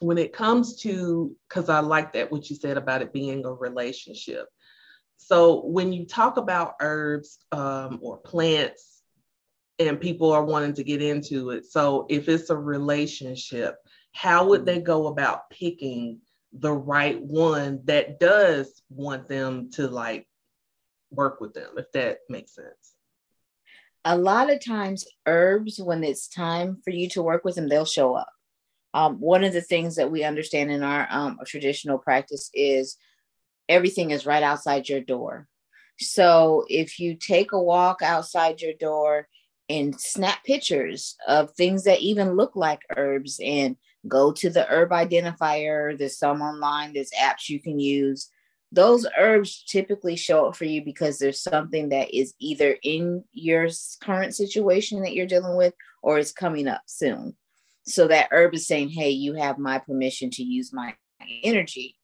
when 0.00 0.18
it 0.18 0.32
comes 0.32 0.80
to 0.82 1.34
because 1.48 1.68
I 1.68 1.80
like 1.80 2.12
that 2.12 2.30
what 2.30 2.50
you 2.50 2.56
said 2.56 2.76
about 2.76 3.02
it 3.02 3.12
being 3.12 3.44
a 3.44 3.52
relationship. 3.52 4.46
So 5.16 5.64
when 5.64 5.92
you 5.92 6.04
talk 6.04 6.36
about 6.36 6.74
herbs 6.80 7.38
um, 7.52 7.98
or 8.02 8.18
plants 8.18 9.00
and 9.78 10.00
people 10.00 10.32
are 10.32 10.44
wanting 10.44 10.74
to 10.74 10.84
get 10.84 11.00
into 11.00 11.50
it, 11.50 11.64
so 11.64 12.06
if 12.10 12.28
it's 12.28 12.50
a 12.50 12.56
relationship, 12.56 13.76
how 14.12 14.46
would 14.48 14.66
they 14.66 14.80
go 14.80 15.06
about 15.06 15.48
picking 15.50 16.20
the 16.52 16.72
right 16.72 17.20
one 17.20 17.80
that 17.84 18.20
does 18.20 18.82
want 18.90 19.28
them 19.28 19.70
to 19.72 19.88
like 19.88 20.26
work 21.10 21.40
with 21.40 21.54
them, 21.54 21.70
if 21.78 21.90
that 21.92 22.18
makes 22.28 22.54
sense? 22.54 22.93
A 24.04 24.16
lot 24.16 24.52
of 24.52 24.64
times 24.64 25.06
herbs 25.26 25.80
when 25.82 26.04
it's 26.04 26.28
time 26.28 26.78
for 26.84 26.90
you 26.90 27.08
to 27.10 27.22
work 27.22 27.44
with 27.44 27.54
them 27.54 27.68
they'll 27.68 27.84
show 27.84 28.14
up. 28.14 28.28
Um, 28.92 29.16
one 29.16 29.42
of 29.42 29.52
the 29.52 29.60
things 29.60 29.96
that 29.96 30.10
we 30.10 30.22
understand 30.22 30.70
in 30.70 30.82
our 30.82 31.08
um, 31.10 31.38
traditional 31.46 31.98
practice 31.98 32.50
is 32.54 32.96
everything 33.68 34.10
is 34.10 34.26
right 34.26 34.42
outside 34.42 34.88
your 34.88 35.00
door. 35.00 35.48
So 35.98 36.64
if 36.68 37.00
you 37.00 37.16
take 37.16 37.52
a 37.52 37.60
walk 37.60 38.02
outside 38.02 38.60
your 38.60 38.74
door 38.74 39.28
and 39.68 39.98
snap 39.98 40.44
pictures 40.44 41.16
of 41.26 41.50
things 41.52 41.84
that 41.84 42.00
even 42.00 42.36
look 42.36 42.54
like 42.54 42.80
herbs 42.96 43.40
and 43.42 43.76
go 44.06 44.32
to 44.32 44.50
the 44.50 44.66
herb 44.68 44.90
identifier 44.90 45.96
there's 45.96 46.18
some 46.18 46.42
online 46.42 46.92
there's 46.92 47.10
apps 47.18 47.48
you 47.48 47.60
can 47.60 47.78
use 47.78 48.28
those 48.74 49.06
herbs 49.16 49.62
typically 49.66 50.16
show 50.16 50.46
up 50.46 50.56
for 50.56 50.64
you 50.64 50.84
because 50.84 51.18
there's 51.18 51.40
something 51.40 51.90
that 51.90 52.14
is 52.14 52.34
either 52.40 52.76
in 52.82 53.24
your 53.32 53.68
current 54.00 54.34
situation 54.34 55.02
that 55.02 55.14
you're 55.14 55.26
dealing 55.26 55.56
with 55.56 55.74
or 56.02 56.18
is 56.18 56.32
coming 56.32 56.66
up 56.66 56.82
soon. 56.86 57.36
So 57.86 58.08
that 58.08 58.28
herb 58.32 58.54
is 58.54 58.66
saying, 58.66 58.90
Hey, 58.90 59.10
you 59.10 59.34
have 59.34 59.58
my 59.58 59.78
permission 59.78 60.30
to 60.30 60.42
use 60.42 60.72
my 60.72 60.94
energy. 61.42 61.96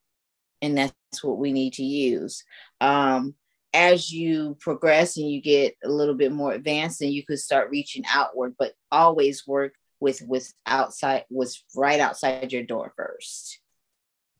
And 0.62 0.76
that's 0.76 1.24
what 1.24 1.38
we 1.38 1.52
need 1.52 1.74
to 1.74 1.84
use. 1.84 2.44
Um, 2.80 3.34
as 3.72 4.12
you 4.12 4.56
progress 4.60 5.16
and 5.16 5.30
you 5.30 5.40
get 5.40 5.76
a 5.84 5.88
little 5.88 6.14
bit 6.14 6.32
more 6.32 6.52
advanced, 6.52 7.00
then 7.00 7.10
you 7.10 7.24
could 7.24 7.38
start 7.38 7.70
reaching 7.70 8.04
outward, 8.08 8.54
but 8.58 8.74
always 8.90 9.46
work 9.46 9.74
with 10.00 10.22
with 10.22 10.52
outside 10.66 11.24
was 11.30 11.62
right 11.74 12.00
outside 12.00 12.52
your 12.52 12.62
door 12.62 12.92
first. 12.96 13.60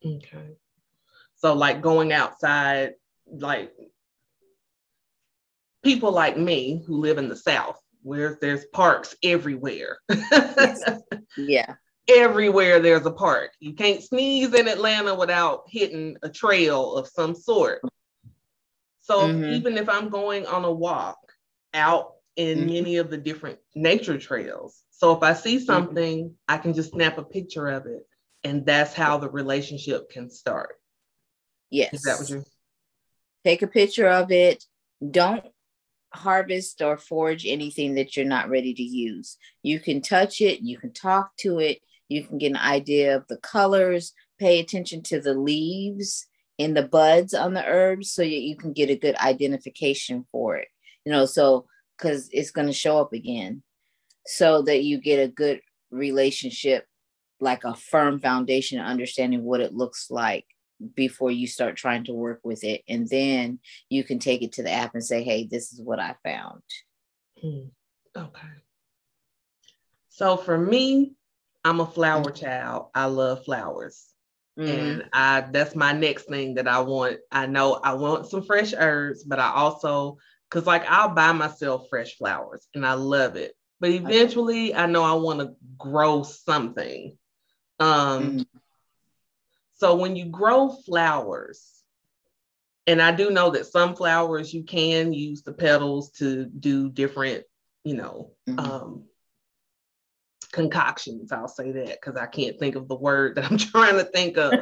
Okay. 0.05 0.57
So 1.41 1.53
like 1.53 1.81
going 1.81 2.13
outside, 2.13 2.93
like 3.27 3.73
people 5.83 6.11
like 6.11 6.37
me 6.37 6.83
who 6.85 6.97
live 6.97 7.17
in 7.17 7.29
the 7.29 7.35
South, 7.35 7.79
where 8.03 8.37
there's 8.39 8.65
parks 8.65 9.15
everywhere. 9.23 9.99
yes. 10.09 10.83
Yeah. 11.37 11.75
Everywhere 12.09 12.81
there's 12.81 13.05
a 13.05 13.11
park. 13.11 13.51
You 13.61 13.73
can't 13.73 14.03
sneeze 14.03 14.53
in 14.53 14.67
Atlanta 14.67 15.15
without 15.15 15.63
hitting 15.67 16.17
a 16.21 16.29
trail 16.29 16.95
of 16.95 17.07
some 17.07 17.33
sort. 17.33 17.81
So 18.99 19.21
mm-hmm. 19.21 19.53
even 19.53 19.77
if 19.77 19.87
I'm 19.87 20.09
going 20.09 20.45
on 20.45 20.65
a 20.65 20.71
walk 20.71 21.19
out 21.73 22.15
in 22.35 22.59
mm-hmm. 22.59 22.67
many 22.67 22.97
of 22.97 23.09
the 23.09 23.17
different 23.17 23.59
nature 23.75 24.17
trails, 24.17 24.83
so 24.91 25.15
if 25.15 25.23
I 25.23 25.31
see 25.33 25.55
mm-hmm. 25.55 25.65
something, 25.65 26.23
mm-hmm. 26.25 26.33
I 26.49 26.57
can 26.57 26.73
just 26.73 26.91
snap 26.91 27.17
a 27.17 27.23
picture 27.23 27.69
of 27.69 27.85
it. 27.85 28.05
And 28.43 28.65
that's 28.65 28.93
how 28.93 29.17
the 29.17 29.29
relationship 29.29 30.09
can 30.09 30.29
start. 30.29 30.80
Yes. 31.71 31.93
Is 31.93 32.01
that 32.03 32.19
what 32.19 32.29
you 32.29 32.43
take 33.43 33.61
a 33.61 33.67
picture 33.67 34.07
of 34.07 34.31
it? 34.31 34.63
Don't 35.09 35.43
harvest 36.13 36.81
or 36.81 36.97
forage 36.97 37.45
anything 37.47 37.95
that 37.95 38.15
you're 38.15 38.25
not 38.25 38.49
ready 38.49 38.73
to 38.73 38.83
use. 38.83 39.37
You 39.63 39.79
can 39.79 40.01
touch 40.01 40.41
it, 40.41 40.61
you 40.61 40.77
can 40.77 40.91
talk 40.91 41.35
to 41.37 41.59
it, 41.59 41.79
you 42.09 42.23
can 42.25 42.37
get 42.37 42.51
an 42.51 42.57
idea 42.57 43.15
of 43.15 43.27
the 43.27 43.37
colors, 43.37 44.13
pay 44.37 44.59
attention 44.59 45.01
to 45.03 45.21
the 45.21 45.33
leaves 45.33 46.27
and 46.59 46.75
the 46.75 46.83
buds 46.83 47.33
on 47.33 47.53
the 47.53 47.65
herbs 47.65 48.11
so 48.11 48.21
that 48.21 48.29
you 48.29 48.57
can 48.57 48.73
get 48.73 48.89
a 48.89 48.95
good 48.95 49.15
identification 49.15 50.25
for 50.31 50.57
it. 50.57 50.67
You 51.05 51.13
know, 51.13 51.25
so 51.25 51.65
because 51.97 52.29
it's 52.31 52.51
going 52.51 52.67
to 52.67 52.73
show 52.73 52.99
up 52.99 53.13
again, 53.13 53.63
so 54.25 54.61
that 54.63 54.83
you 54.83 54.99
get 54.99 55.17
a 55.17 55.31
good 55.31 55.61
relationship, 55.89 56.85
like 57.39 57.63
a 57.63 57.73
firm 57.73 58.19
foundation, 58.19 58.79
understanding 58.79 59.43
what 59.43 59.61
it 59.61 59.73
looks 59.73 60.11
like 60.11 60.45
before 60.95 61.31
you 61.31 61.47
start 61.47 61.75
trying 61.75 62.05
to 62.05 62.13
work 62.13 62.41
with 62.43 62.63
it. 62.63 62.81
And 62.87 63.07
then 63.07 63.59
you 63.89 64.03
can 64.03 64.19
take 64.19 64.41
it 64.41 64.53
to 64.53 64.63
the 64.63 64.71
app 64.71 64.93
and 64.93 65.03
say, 65.03 65.23
hey, 65.23 65.47
this 65.49 65.73
is 65.73 65.81
what 65.81 65.99
I 65.99 66.15
found. 66.23 66.61
Hmm. 67.41 67.67
Okay. 68.15 68.47
So 70.09 70.37
for 70.37 70.57
me, 70.57 71.13
I'm 71.63 71.79
a 71.79 71.85
flower 71.85 72.25
mm-hmm. 72.25 72.45
child. 72.45 72.87
I 72.93 73.05
love 73.05 73.45
flowers. 73.45 74.07
Mm-hmm. 74.59 74.69
And 74.69 75.09
I 75.13 75.41
that's 75.41 75.75
my 75.75 75.93
next 75.93 76.25
thing 76.25 76.55
that 76.55 76.67
I 76.67 76.81
want. 76.81 77.17
I 77.31 77.45
know 77.45 77.75
I 77.75 77.93
want 77.93 78.27
some 78.27 78.43
fresh 78.43 78.73
herbs, 78.77 79.23
but 79.23 79.39
I 79.39 79.51
also 79.51 80.17
because 80.49 80.67
like 80.67 80.83
I'll 80.87 81.15
buy 81.15 81.31
myself 81.31 81.87
fresh 81.89 82.17
flowers 82.17 82.67
and 82.75 82.85
I 82.85 82.93
love 82.93 83.35
it. 83.37 83.53
But 83.79 83.91
eventually 83.91 84.73
okay. 84.73 84.83
I 84.83 84.85
know 84.87 85.03
I 85.03 85.13
want 85.13 85.39
to 85.39 85.55
grow 85.77 86.23
something. 86.23 87.17
Um 87.79 88.23
mm-hmm. 88.23 88.41
So 89.81 89.95
when 89.95 90.15
you 90.15 90.25
grow 90.25 90.69
flowers, 90.69 91.67
and 92.85 93.01
I 93.01 93.11
do 93.11 93.31
know 93.31 93.49
that 93.49 93.65
some 93.65 93.95
flowers 93.95 94.53
you 94.53 94.61
can 94.63 95.11
use 95.11 95.41
the 95.41 95.53
petals 95.53 96.11
to 96.19 96.45
do 96.45 96.91
different, 96.91 97.45
you 97.83 97.95
know, 97.95 98.29
mm-hmm. 98.47 98.59
um, 98.59 99.05
concoctions. 100.51 101.31
I'll 101.31 101.47
say 101.47 101.71
that 101.71 101.99
because 101.99 102.15
I 102.15 102.27
can't 102.27 102.59
think 102.59 102.75
of 102.75 102.87
the 102.87 102.95
word 102.95 103.37
that 103.37 103.49
I'm 103.51 103.57
trying 103.71 103.95
to 103.95 104.03
think 104.03 104.37
of. 104.37 104.53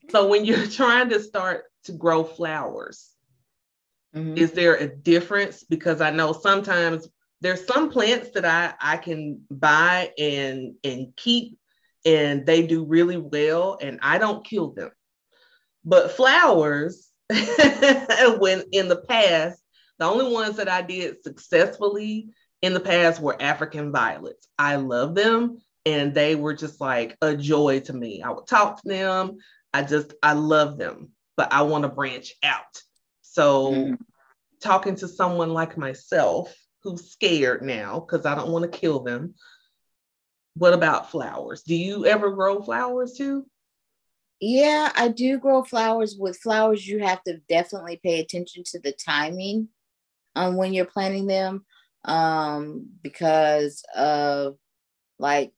so 0.10 0.26
when 0.26 0.44
you're 0.44 0.66
trying 0.66 1.10
to 1.10 1.20
start 1.20 1.66
to 1.84 1.92
grow 1.92 2.24
flowers, 2.24 3.10
mm-hmm. 4.12 4.36
is 4.36 4.50
there 4.50 4.74
a 4.74 4.88
difference? 4.88 5.62
Because 5.62 6.00
I 6.00 6.10
know 6.10 6.32
sometimes 6.32 7.08
there's 7.40 7.64
some 7.64 7.90
plants 7.90 8.30
that 8.32 8.44
I, 8.44 8.74
I 8.80 8.96
can 8.96 9.42
buy 9.52 10.10
and 10.18 10.74
and 10.82 11.14
keep 11.14 11.59
and 12.04 12.46
they 12.46 12.66
do 12.66 12.84
really 12.84 13.16
well 13.16 13.78
and 13.80 13.98
I 14.02 14.18
don't 14.18 14.44
kill 14.44 14.72
them. 14.72 14.90
But 15.84 16.12
flowers, 16.12 17.08
when 17.30 18.64
in 18.72 18.88
the 18.88 19.02
past, 19.08 19.60
the 19.98 20.06
only 20.06 20.32
ones 20.32 20.56
that 20.56 20.68
I 20.68 20.82
did 20.82 21.22
successfully 21.22 22.28
in 22.62 22.74
the 22.74 22.80
past 22.80 23.20
were 23.20 23.40
African 23.40 23.92
violets. 23.92 24.46
I 24.58 24.76
love 24.76 25.14
them 25.14 25.60
and 25.86 26.14
they 26.14 26.34
were 26.34 26.54
just 26.54 26.80
like 26.80 27.16
a 27.22 27.36
joy 27.36 27.80
to 27.80 27.92
me. 27.92 28.22
I 28.22 28.30
would 28.30 28.46
talk 28.46 28.82
to 28.82 28.88
them. 28.88 29.38
I 29.72 29.82
just, 29.82 30.14
I 30.22 30.32
love 30.32 30.78
them, 30.78 31.10
but 31.36 31.52
I 31.52 31.62
want 31.62 31.82
to 31.82 31.88
branch 31.88 32.34
out. 32.42 32.82
So, 33.22 33.72
mm-hmm. 33.72 33.94
talking 34.60 34.96
to 34.96 35.08
someone 35.08 35.50
like 35.50 35.78
myself 35.78 36.54
who's 36.82 37.10
scared 37.10 37.62
now 37.62 38.00
because 38.00 38.26
I 38.26 38.34
don't 38.34 38.50
want 38.50 38.70
to 38.70 38.78
kill 38.78 39.00
them, 39.00 39.34
what 40.54 40.72
about 40.72 41.10
flowers? 41.10 41.62
Do 41.62 41.74
you 41.74 42.06
ever 42.06 42.30
grow 42.30 42.62
flowers 42.62 43.14
too? 43.14 43.46
Yeah, 44.40 44.90
I 44.94 45.08
do 45.08 45.38
grow 45.38 45.62
flowers. 45.62 46.16
With 46.18 46.38
flowers, 46.38 46.86
you 46.86 47.00
have 47.00 47.22
to 47.24 47.38
definitely 47.48 48.00
pay 48.02 48.20
attention 48.20 48.64
to 48.66 48.80
the 48.80 48.92
timing 48.92 49.68
um, 50.34 50.56
when 50.56 50.72
you're 50.72 50.86
planting 50.86 51.26
them 51.26 51.64
um, 52.04 52.88
because 53.02 53.84
of 53.94 54.56
like 55.18 55.52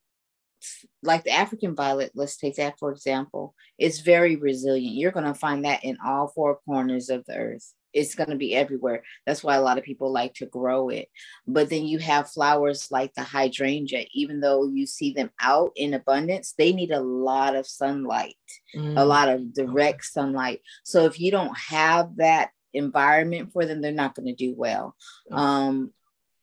like 1.03 1.25
the 1.25 1.31
African 1.31 1.75
violet, 1.75 2.13
let's 2.15 2.37
take 2.37 2.57
that 2.57 2.79
for 2.79 2.93
example, 2.93 3.55
it's 3.79 4.01
very 4.01 4.37
resilient. 4.37 4.95
You're 4.95 5.11
going 5.11 5.27
to 5.27 5.35
find 5.35 5.65
that 5.65 5.85
in 5.85 5.99
all 6.05 6.29
four 6.29 6.59
corners 6.65 7.09
of 7.09 7.25
the 7.27 7.37
earth. 7.37 7.73
It's 7.93 8.15
going 8.15 8.31
to 8.31 8.37
be 8.37 8.55
everywhere. 8.55 9.03
That's 9.27 9.43
why 9.43 9.57
a 9.57 9.63
lot 9.63 9.79
of 9.79 9.85
people 9.85 10.13
like 10.13 10.35
to 10.35 10.47
grow 10.47 10.89
it. 10.89 11.09
But 11.47 11.71
then 11.71 11.87
you 11.87 11.99
have 11.99 12.31
flowers 12.31 12.89
like 12.91 13.15
the 13.15 13.23
hydrangea, 13.23 14.07
even 14.13 14.41
though 14.41 14.69
you 14.69 14.87
see 14.87 15.13
them 15.13 15.31
out 15.41 15.73
in 15.77 15.95
abundance, 15.95 16.55
they 16.57 16.73
need 16.73 16.91
a 16.91 17.01
lot 17.01 17.57
of 17.57 17.67
sunlight, 17.67 18.37
mm. 18.77 18.99
a 18.99 19.05
lot 19.05 19.29
of 19.29 19.53
direct 19.53 20.05
sunlight. 20.05 20.61
So 20.85 21.05
if 21.05 21.21
you 21.21 21.31
don't 21.31 21.57
have 21.57 22.17
that 22.17 22.51
environment 22.75 23.53
for 23.53 23.67
them, 23.67 23.81
they're 23.81 23.93
not 23.93 24.15
going 24.15 24.27
to 24.27 24.35
do 24.35 24.55
well. 24.57 24.97
Um, 25.31 25.93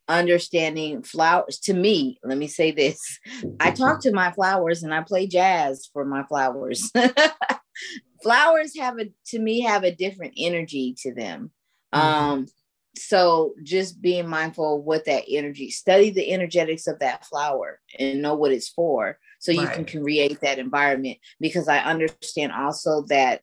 understanding 0.07 1.03
flowers 1.03 1.59
to 1.59 1.71
me 1.71 2.19
let 2.23 2.35
me 2.35 2.47
say 2.47 2.71
this 2.71 3.19
i 3.59 3.69
talk 3.69 4.01
to 4.01 4.11
my 4.11 4.31
flowers 4.31 4.81
and 4.81 4.91
i 4.91 5.01
play 5.01 5.27
jazz 5.27 5.87
for 5.93 6.03
my 6.03 6.23
flowers 6.23 6.91
flowers 8.21 8.77
have 8.77 8.99
a 8.99 9.09
to 9.25 9.39
me 9.39 9.61
have 9.61 9.83
a 9.83 9.95
different 9.95 10.33
energy 10.37 10.95
to 10.97 11.13
them 11.13 11.51
mm-hmm. 11.93 12.05
um 12.05 12.45
so 12.95 13.53
just 13.63 14.01
being 14.01 14.27
mindful 14.27 14.77
of 14.77 14.83
what 14.83 15.05
that 15.05 15.23
energy 15.29 15.69
study 15.69 16.09
the 16.09 16.31
energetics 16.31 16.87
of 16.87 16.99
that 16.99 17.25
flower 17.25 17.79
and 17.97 18.21
know 18.21 18.35
what 18.35 18.51
it's 18.51 18.69
for 18.69 19.17
so 19.39 19.51
you 19.51 19.63
right. 19.65 19.75
can 19.75 19.85
create 19.85 20.39
that 20.41 20.59
environment 20.59 21.17
because 21.39 21.67
i 21.67 21.79
understand 21.79 22.51
also 22.51 23.03
that 23.07 23.41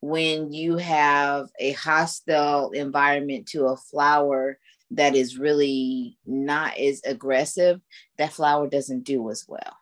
when 0.00 0.52
you 0.52 0.76
have 0.76 1.48
a 1.58 1.72
hostile 1.72 2.70
environment 2.70 3.46
to 3.48 3.66
a 3.66 3.76
flower 3.76 4.58
that 4.92 5.16
is 5.16 5.38
really 5.38 6.16
not 6.26 6.76
as 6.78 7.02
aggressive, 7.04 7.80
that 8.18 8.32
flower 8.32 8.68
doesn't 8.68 9.04
do 9.04 9.30
as 9.30 9.44
well. 9.48 9.76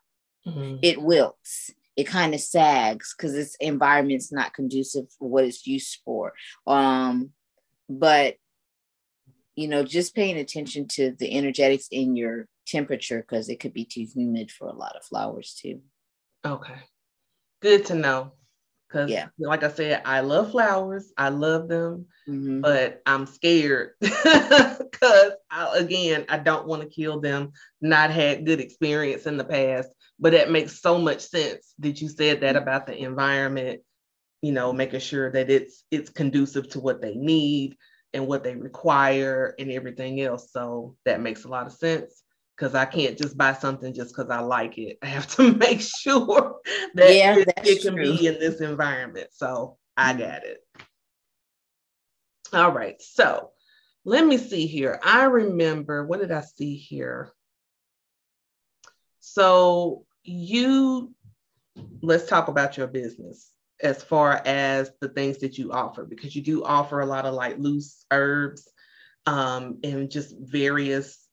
Mm-hmm. 0.46 0.76
It 0.82 1.02
wilts. 1.02 1.72
It 1.96 2.04
kind 2.04 2.34
of 2.34 2.40
sags 2.40 3.14
because 3.16 3.34
its 3.34 3.56
environment's 3.60 4.32
not 4.32 4.54
conducive 4.54 5.06
for 5.18 5.28
what 5.28 5.44
it's 5.44 5.66
used 5.66 6.00
for. 6.04 6.32
Um, 6.66 7.30
but 7.88 8.36
you 9.56 9.68
know, 9.68 9.84
just 9.84 10.14
paying 10.14 10.36
attention 10.36 10.88
to 10.88 11.12
the 11.18 11.36
energetics 11.36 11.88
in 11.90 12.16
your 12.16 12.48
temperature 12.66 13.20
because 13.20 13.48
it 13.48 13.60
could 13.60 13.72
be 13.72 13.84
too 13.84 14.06
humid 14.12 14.50
for 14.50 14.68
a 14.68 14.74
lot 14.74 14.96
of 14.96 15.04
flowers 15.04 15.58
too. 15.60 15.80
Okay. 16.44 16.80
Good 17.62 17.86
to 17.86 17.94
know. 17.94 18.32
Because, 18.88 19.10
yeah. 19.10 19.26
like 19.38 19.64
I 19.64 19.70
said, 19.70 20.02
I 20.04 20.20
love 20.20 20.52
flowers. 20.52 21.12
I 21.16 21.30
love 21.30 21.68
them, 21.68 22.06
mm-hmm. 22.28 22.60
but 22.60 23.02
I'm 23.06 23.26
scared 23.26 23.92
because, 24.00 25.32
again, 25.74 26.26
I 26.28 26.38
don't 26.38 26.68
want 26.68 26.82
to 26.82 26.88
kill 26.88 27.20
them. 27.20 27.52
Not 27.80 28.10
had 28.10 28.46
good 28.46 28.60
experience 28.60 29.26
in 29.26 29.36
the 29.36 29.44
past, 29.44 29.88
but 30.18 30.32
that 30.32 30.50
makes 30.50 30.80
so 30.80 30.98
much 30.98 31.20
sense 31.20 31.74
that 31.78 32.00
you 32.00 32.08
said 32.08 32.40
that 32.40 32.56
about 32.56 32.86
the 32.86 32.96
environment. 32.96 33.80
You 34.42 34.52
know, 34.52 34.74
making 34.74 35.00
sure 35.00 35.32
that 35.32 35.50
it's 35.50 35.84
it's 35.90 36.10
conducive 36.10 36.68
to 36.70 36.80
what 36.80 37.00
they 37.00 37.14
need 37.14 37.76
and 38.12 38.26
what 38.26 38.44
they 38.44 38.54
require 38.54 39.54
and 39.58 39.70
everything 39.70 40.20
else. 40.20 40.52
So 40.52 40.96
that 41.04 41.20
makes 41.20 41.44
a 41.44 41.48
lot 41.48 41.66
of 41.66 41.72
sense 41.72 42.22
because 42.56 42.74
I 42.74 42.84
can't 42.84 43.18
just 43.18 43.36
buy 43.36 43.52
something 43.52 43.92
just 43.92 44.14
because 44.14 44.30
I 44.30 44.40
like 44.40 44.78
it. 44.78 44.98
I 45.02 45.06
have 45.06 45.26
to 45.36 45.52
make 45.52 45.80
sure 45.80 46.60
that 46.94 47.14
yeah, 47.14 47.36
it, 47.38 47.52
it, 47.64 47.82
can 47.82 47.94
true. 47.94 48.16
be 48.16 48.26
in 48.26 48.38
this 48.38 48.60
environment. 48.60 49.28
So 49.32 49.78
I 49.96 50.12
mm-hmm. 50.12 50.20
got 50.20 50.44
it. 50.44 50.58
All 52.52 52.72
right. 52.72 53.00
So 53.02 53.50
let 54.04 54.24
me 54.24 54.38
see 54.38 54.66
here. 54.66 55.00
I 55.02 55.24
remember, 55.24 56.06
what 56.06 56.20
did 56.20 56.30
I 56.30 56.42
see 56.42 56.76
here? 56.76 57.32
So 59.26 60.04
you, 60.22 61.14
let's 62.02 62.28
talk 62.28 62.48
about 62.48 62.76
your 62.76 62.86
business 62.86 63.50
as 63.82 64.02
far 64.02 64.42
as 64.44 64.92
the 65.00 65.08
things 65.08 65.38
that 65.38 65.56
you 65.56 65.72
offer, 65.72 66.04
because 66.04 66.36
you 66.36 66.42
do 66.42 66.62
offer 66.62 67.00
a 67.00 67.06
lot 67.06 67.24
of 67.24 67.32
like 67.32 67.58
loose 67.58 68.04
herbs 68.10 68.68
um, 69.24 69.78
and 69.82 70.10
just 70.10 70.36
various 70.38 71.26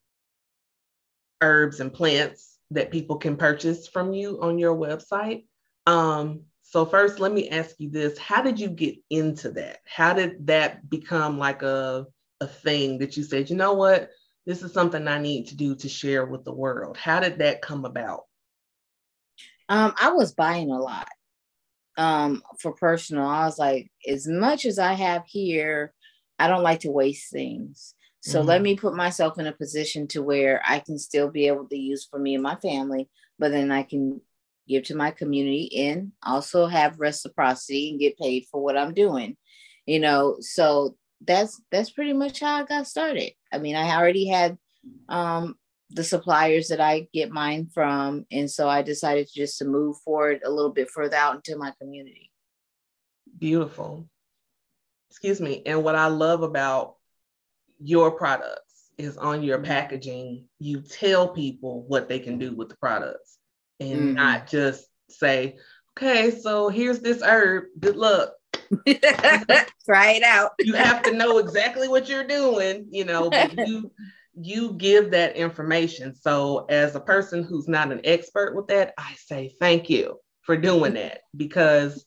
herbs 1.42 1.80
and 1.80 1.92
plants 1.92 2.56
that 2.70 2.90
people 2.90 3.18
can 3.18 3.36
purchase 3.36 3.86
from 3.86 4.14
you 4.14 4.40
on 4.40 4.58
your 4.58 4.74
website. 4.74 5.44
Um, 5.86 6.44
so 6.62 6.86
first, 6.86 7.20
let 7.20 7.30
me 7.30 7.50
ask 7.50 7.76
you 7.78 7.90
this: 7.90 8.16
How 8.16 8.40
did 8.40 8.58
you 8.58 8.70
get 8.70 8.96
into 9.10 9.50
that? 9.50 9.80
How 9.84 10.14
did 10.14 10.46
that 10.46 10.88
become 10.88 11.38
like 11.38 11.62
a 11.62 12.06
a 12.40 12.46
thing 12.46 12.98
that 12.98 13.16
you 13.16 13.22
said, 13.22 13.50
you 13.50 13.56
know 13.56 13.74
what, 13.74 14.10
this 14.46 14.62
is 14.62 14.72
something 14.72 15.06
I 15.06 15.18
need 15.18 15.48
to 15.48 15.56
do 15.56 15.74
to 15.76 15.88
share 15.88 16.26
with 16.26 16.44
the 16.44 16.54
world? 16.54 16.96
How 16.96 17.20
did 17.20 17.38
that 17.38 17.62
come 17.62 17.84
about? 17.84 18.24
Um, 19.68 19.94
I 20.00 20.12
was 20.12 20.34
buying 20.34 20.70
a 20.70 20.80
lot 20.80 21.08
um, 21.96 22.42
for 22.60 22.72
personal. 22.72 23.26
I 23.26 23.44
was 23.44 23.58
like, 23.58 23.90
as 24.08 24.26
much 24.26 24.66
as 24.66 24.78
I 24.78 24.94
have 24.94 25.24
here, 25.26 25.92
I 26.38 26.48
don't 26.48 26.62
like 26.62 26.80
to 26.80 26.90
waste 26.90 27.30
things. 27.30 27.94
So 28.20 28.38
mm-hmm. 28.38 28.48
let 28.48 28.62
me 28.62 28.76
put 28.76 28.94
myself 28.94 29.38
in 29.38 29.46
a 29.46 29.52
position 29.52 30.06
to 30.08 30.22
where 30.22 30.62
I 30.66 30.80
can 30.80 30.98
still 30.98 31.30
be 31.30 31.46
able 31.46 31.66
to 31.68 31.76
use 31.76 32.06
for 32.08 32.18
me 32.18 32.34
and 32.34 32.42
my 32.42 32.56
family, 32.56 33.08
but 33.38 33.50
then 33.50 33.70
I 33.70 33.82
can 33.82 34.20
give 34.68 34.84
to 34.84 34.96
my 34.96 35.10
community 35.10 35.88
and 35.88 36.12
also 36.22 36.66
have 36.66 37.00
reciprocity 37.00 37.90
and 37.90 38.00
get 38.00 38.18
paid 38.18 38.46
for 38.50 38.62
what 38.62 38.76
I'm 38.76 38.94
doing. 38.94 39.36
You 39.86 39.98
know, 39.98 40.36
so 40.40 40.96
that's 41.26 41.60
that's 41.70 41.90
pretty 41.90 42.12
much 42.12 42.40
how 42.40 42.56
I 42.56 42.64
got 42.64 42.86
started. 42.86 43.32
I 43.52 43.58
mean, 43.58 43.76
I 43.76 43.96
already 43.96 44.26
had 44.26 44.58
um 45.08 45.56
the 45.90 46.04
suppliers 46.04 46.68
that 46.68 46.80
I 46.80 47.08
get 47.12 47.30
mine 47.30 47.68
from, 47.72 48.24
and 48.30 48.50
so 48.50 48.68
I 48.68 48.82
decided 48.82 49.28
just 49.34 49.58
to 49.58 49.64
move 49.64 49.98
forward 49.98 50.40
a 50.44 50.50
little 50.50 50.72
bit 50.72 50.90
further 50.90 51.16
out 51.16 51.36
into 51.36 51.58
my 51.58 51.72
community. 51.80 52.30
Beautiful. 53.38 54.08
Excuse 55.10 55.40
me. 55.40 55.62
And 55.66 55.84
what 55.84 55.94
I 55.94 56.06
love 56.06 56.42
about 56.42 56.96
your 57.78 58.12
products 58.12 58.90
is 58.98 59.18
on 59.18 59.42
your 59.42 59.58
mm-hmm. 59.58 59.66
packaging, 59.66 60.46
you 60.58 60.80
tell 60.80 61.28
people 61.28 61.84
what 61.86 62.08
they 62.08 62.18
can 62.18 62.38
do 62.38 62.54
with 62.54 62.68
the 62.68 62.76
products 62.76 63.38
and 63.80 63.98
mm-hmm. 63.98 64.14
not 64.14 64.46
just 64.46 64.86
say, 65.10 65.56
okay, 65.96 66.30
so 66.30 66.68
here's 66.68 67.00
this 67.00 67.22
herb. 67.22 67.64
Good 67.78 67.96
luck. 67.96 68.32
Try 69.84 70.12
it 70.12 70.22
out. 70.22 70.52
you 70.60 70.74
have 70.74 71.02
to 71.02 71.12
know 71.12 71.38
exactly 71.38 71.88
what 71.88 72.08
you're 72.08 72.26
doing, 72.26 72.86
you 72.90 73.04
know, 73.04 73.30
but 73.30 73.56
you 73.68 73.90
you 74.34 74.72
give 74.74 75.10
that 75.10 75.36
information. 75.36 76.14
So 76.14 76.64
as 76.68 76.94
a 76.94 77.00
person 77.00 77.42
who's 77.42 77.68
not 77.68 77.92
an 77.92 78.00
expert 78.04 78.56
with 78.56 78.66
that, 78.68 78.94
I 78.96 79.14
say 79.16 79.54
thank 79.60 79.90
you 79.90 80.18
for 80.40 80.56
doing 80.56 80.94
that 80.94 81.20
because 81.36 82.06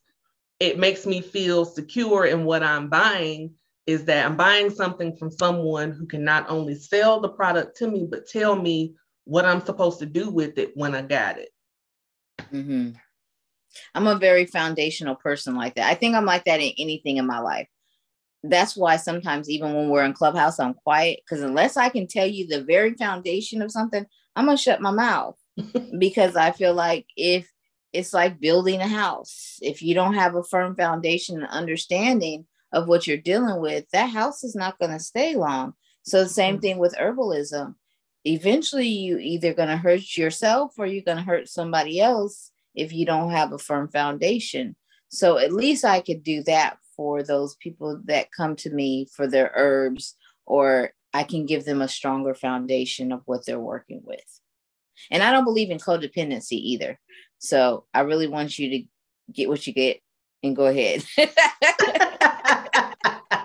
it 0.59 0.79
makes 0.79 1.05
me 1.05 1.21
feel 1.21 1.65
secure 1.65 2.25
in 2.25 2.45
what 2.45 2.63
I'm 2.63 2.89
buying 2.89 3.53
is 3.85 4.05
that 4.05 4.25
I'm 4.25 4.35
buying 4.35 4.71
something 4.71 5.15
from 5.15 5.29
someone 5.29 5.91
who 5.91 6.07
can 6.07 6.23
not 6.23 6.49
only 6.49 6.75
sell 6.75 7.19
the 7.19 7.29
product 7.29 7.77
to 7.77 7.87
me, 7.87 8.07
but 8.09 8.27
tell 8.27 8.55
me 8.55 8.95
what 9.25 9.45
I'm 9.45 9.63
supposed 9.63 9.99
to 9.99 10.07
do 10.07 10.29
with 10.29 10.57
it 10.57 10.71
when 10.75 10.95
I 10.95 11.03
got 11.03 11.37
it. 11.37 11.49
Mm-hmm. 12.51 12.91
I'm 13.93 14.07
a 14.07 14.17
very 14.17 14.45
foundational 14.45 15.15
person 15.15 15.55
like 15.55 15.75
that. 15.75 15.89
I 15.89 15.95
think 15.95 16.15
I'm 16.15 16.25
like 16.25 16.45
that 16.45 16.59
in 16.59 16.73
anything 16.77 17.17
in 17.17 17.27
my 17.27 17.39
life. 17.39 17.67
That's 18.43 18.77
why 18.77 18.97
sometimes, 18.97 19.49
even 19.49 19.73
when 19.73 19.89
we're 19.89 20.05
in 20.05 20.13
Clubhouse, 20.13 20.59
I'm 20.59 20.75
quiet 20.75 21.21
because 21.25 21.43
unless 21.43 21.77
I 21.77 21.89
can 21.89 22.07
tell 22.07 22.27
you 22.27 22.47
the 22.47 22.63
very 22.63 22.93
foundation 22.93 23.61
of 23.61 23.71
something, 23.71 24.05
I'm 24.35 24.45
going 24.45 24.57
to 24.57 24.61
shut 24.61 24.81
my 24.81 24.91
mouth 24.91 25.37
because 25.99 26.35
I 26.35 26.51
feel 26.51 26.73
like 26.73 27.07
if 27.17 27.51
it's 27.91 28.13
like 28.13 28.39
building 28.39 28.81
a 28.81 28.87
house, 28.87 29.57
if 29.61 29.81
you 29.81 29.95
don't 29.95 30.13
have 30.13 30.35
a 30.35 30.43
firm 30.43 30.75
foundation 30.75 31.37
and 31.37 31.47
understanding, 31.47 32.45
of 32.75 32.87
what 32.87 33.07
you're 33.07 33.17
dealing 33.17 33.61
with, 33.61 33.89
that 33.91 34.09
house 34.09 34.43
is 34.43 34.53
not 34.53 34.77
going 34.77 34.91
to 34.91 34.99
stay 34.99 35.35
long. 35.35 35.73
So 36.03 36.23
the 36.23 36.29
same 36.29 36.55
mm-hmm. 36.55 36.61
thing 36.61 36.77
with 36.77 36.95
herbalism. 36.95 37.73
Eventually, 38.25 38.87
you 38.87 39.17
either 39.17 39.53
going 39.53 39.69
to 39.69 39.77
hurt 39.77 40.17
yourself 40.17 40.73
or 40.77 40.85
you're 40.85 41.03
going 41.03 41.17
to 41.17 41.23
hurt 41.23 41.47
somebody 41.47 42.01
else 42.01 42.51
if 42.75 42.93
you 42.93 43.05
don't 43.05 43.31
have 43.31 43.51
a 43.51 43.57
firm 43.57 43.89
foundation. 43.89 44.75
So 45.09 45.37
at 45.37 45.53
least 45.53 45.85
I 45.85 46.01
could 46.01 46.23
do 46.23 46.43
that 46.43 46.77
for 46.95 47.23
those 47.23 47.55
people 47.55 48.01
that 48.05 48.31
come 48.35 48.55
to 48.57 48.69
me 48.69 49.07
for 49.13 49.27
their 49.27 49.51
herbs, 49.55 50.15
or 50.45 50.91
I 51.13 51.23
can 51.23 51.45
give 51.45 51.65
them 51.65 51.81
a 51.81 51.87
stronger 51.87 52.33
foundation 52.33 53.11
of 53.11 53.21
what 53.25 53.45
they're 53.45 53.59
working 53.59 54.01
with. 54.03 54.41
And 55.11 55.23
I 55.23 55.31
don't 55.31 55.45
believe 55.45 55.71
in 55.71 55.77
codependency 55.77 56.53
either. 56.53 56.99
So 57.39 57.85
I 57.93 58.01
really 58.01 58.27
want 58.27 58.57
you 58.57 58.69
to 58.69 58.83
get 59.31 59.49
what 59.49 59.65
you 59.67 59.73
get 59.73 59.99
and 60.43 60.55
go 60.55 60.65
ahead. 60.65 61.03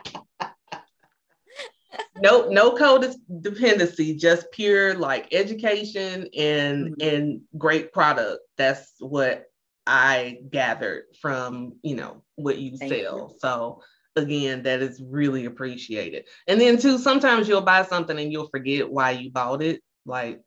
no 2.22 2.48
no 2.48 2.72
codependency 2.72 4.16
just 4.18 4.50
pure 4.52 4.94
like 4.94 5.32
education 5.32 6.28
and 6.36 6.96
mm-hmm. 6.96 7.08
and 7.08 7.40
great 7.58 7.92
product 7.92 8.40
that's 8.56 8.92
what 8.98 9.44
i 9.86 10.38
gathered 10.50 11.04
from 11.20 11.74
you 11.82 11.94
know 11.94 12.22
what 12.36 12.58
you 12.58 12.76
Thank 12.76 12.92
sell 12.92 13.30
you. 13.30 13.36
so 13.38 13.82
again 14.16 14.62
that 14.64 14.82
is 14.82 15.00
really 15.04 15.46
appreciated 15.46 16.26
and 16.46 16.60
then 16.60 16.78
too 16.78 16.98
sometimes 16.98 17.48
you'll 17.48 17.60
buy 17.60 17.84
something 17.84 18.18
and 18.18 18.32
you'll 18.32 18.48
forget 18.48 18.90
why 18.90 19.12
you 19.12 19.30
bought 19.30 19.62
it 19.62 19.82
like 20.04 20.40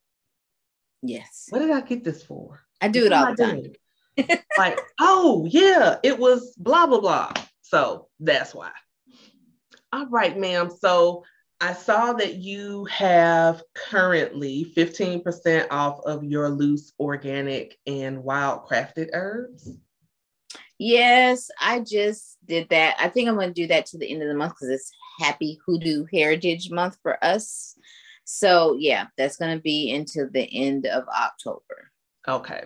yes 1.02 1.48
what 1.50 1.60
did 1.60 1.72
i 1.72 1.82
get 1.82 2.04
this 2.04 2.24
for 2.24 2.64
I 2.84 2.90
do 2.90 3.06
it 3.06 3.14
all 3.14 3.34
the 3.34 3.72
time. 4.18 4.28
like, 4.58 4.78
oh 5.00 5.48
yeah, 5.50 5.96
it 6.04 6.20
was 6.20 6.54
blah 6.58 6.86
blah 6.86 7.00
blah. 7.00 7.32
So 7.62 8.10
that's 8.20 8.54
why. 8.54 8.72
All 9.94 10.08
right, 10.08 10.38
ma'am. 10.38 10.70
So 10.82 11.24
I 11.64 11.72
saw 11.72 12.12
that 12.12 12.36
you 12.36 12.84
have 12.92 13.64
currently 13.74 14.74
15% 14.76 15.68
off 15.72 16.02
of 16.02 16.22
your 16.26 16.50
loose 16.50 16.92
organic 17.00 17.80
and 17.88 18.22
wild 18.22 18.66
crafted 18.66 19.12
herbs. 19.14 19.72
Yes, 20.78 21.50
I 21.62 21.80
just 21.80 22.38
did 22.46 22.68
that. 22.72 22.98
I 23.00 23.08
think 23.08 23.30
I'm 23.30 23.36
going 23.36 23.48
to 23.48 23.62
do 23.62 23.68
that 23.68 23.86
to 23.88 23.98
the 23.98 24.12
end 24.12 24.22
of 24.22 24.28
the 24.28 24.36
month 24.36 24.56
because 24.56 24.72
it's 24.72 24.92
Happy 25.20 25.58
Hoodoo 25.66 26.06
Heritage 26.12 26.70
Month 26.70 26.98
for 27.02 27.24
us. 27.24 27.78
So, 28.26 28.76
yeah, 28.78 29.06
that's 29.18 29.38
going 29.38 29.56
to 29.56 29.62
be 29.62 29.94
until 29.94 30.30
the 30.30 30.50
end 30.54 30.86
of 30.86 31.06
October. 31.08 31.92
Okay. 32.28 32.66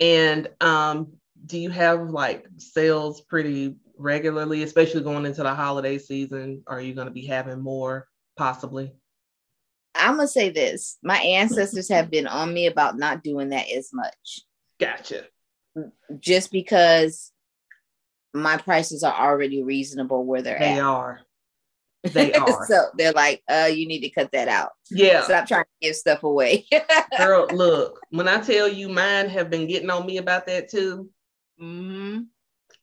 And 0.00 0.48
um, 0.60 1.12
do 1.46 1.56
you 1.56 1.70
have 1.70 2.10
like 2.10 2.48
sales 2.56 3.20
pretty 3.20 3.76
regularly, 3.96 4.64
especially 4.64 5.04
going 5.04 5.24
into 5.24 5.44
the 5.44 5.54
holiday 5.54 5.98
season? 5.98 6.64
Are 6.66 6.80
you 6.80 6.94
going 6.94 7.06
to 7.06 7.14
be 7.14 7.26
having 7.26 7.60
more 7.60 8.08
possibly? 8.36 8.92
I'm 9.94 10.18
to 10.18 10.26
say 10.26 10.50
this 10.50 10.98
my 11.02 11.18
ancestors 11.18 11.88
have 11.88 12.10
been 12.10 12.26
on 12.26 12.52
me 12.52 12.66
about 12.66 12.98
not 12.98 13.22
doing 13.22 13.50
that 13.50 13.68
as 13.70 13.90
much. 13.92 14.40
Gotcha. 14.80 15.24
Just 16.18 16.50
because 16.50 17.32
my 18.32 18.56
prices 18.56 19.04
are 19.04 19.14
already 19.14 19.62
reasonable 19.62 20.24
where 20.24 20.42
they're 20.42 20.58
they 20.58 20.78
at. 20.78 20.80
are. 20.80 21.20
They 22.12 22.34
are. 22.34 22.66
so 22.66 22.88
they're 22.98 23.12
like, 23.12 23.42
uh, 23.48 23.70
you 23.72 23.88
need 23.88 24.00
to 24.00 24.10
cut 24.10 24.30
that 24.32 24.46
out. 24.46 24.72
Yeah. 24.90 25.22
Stop 25.22 25.48
trying 25.48 25.64
to 25.64 25.86
give 25.86 25.96
stuff 25.96 26.22
away. 26.22 26.66
Girl, 27.16 27.46
look, 27.50 27.98
when 28.10 28.28
I 28.28 28.42
tell 28.42 28.68
you 28.68 28.90
mine 28.90 29.30
have 29.30 29.48
been 29.48 29.66
getting 29.66 29.88
on 29.88 30.04
me 30.04 30.18
about 30.18 30.46
that 30.48 30.68
too. 30.68 31.08
Mm-hmm. 31.58 32.24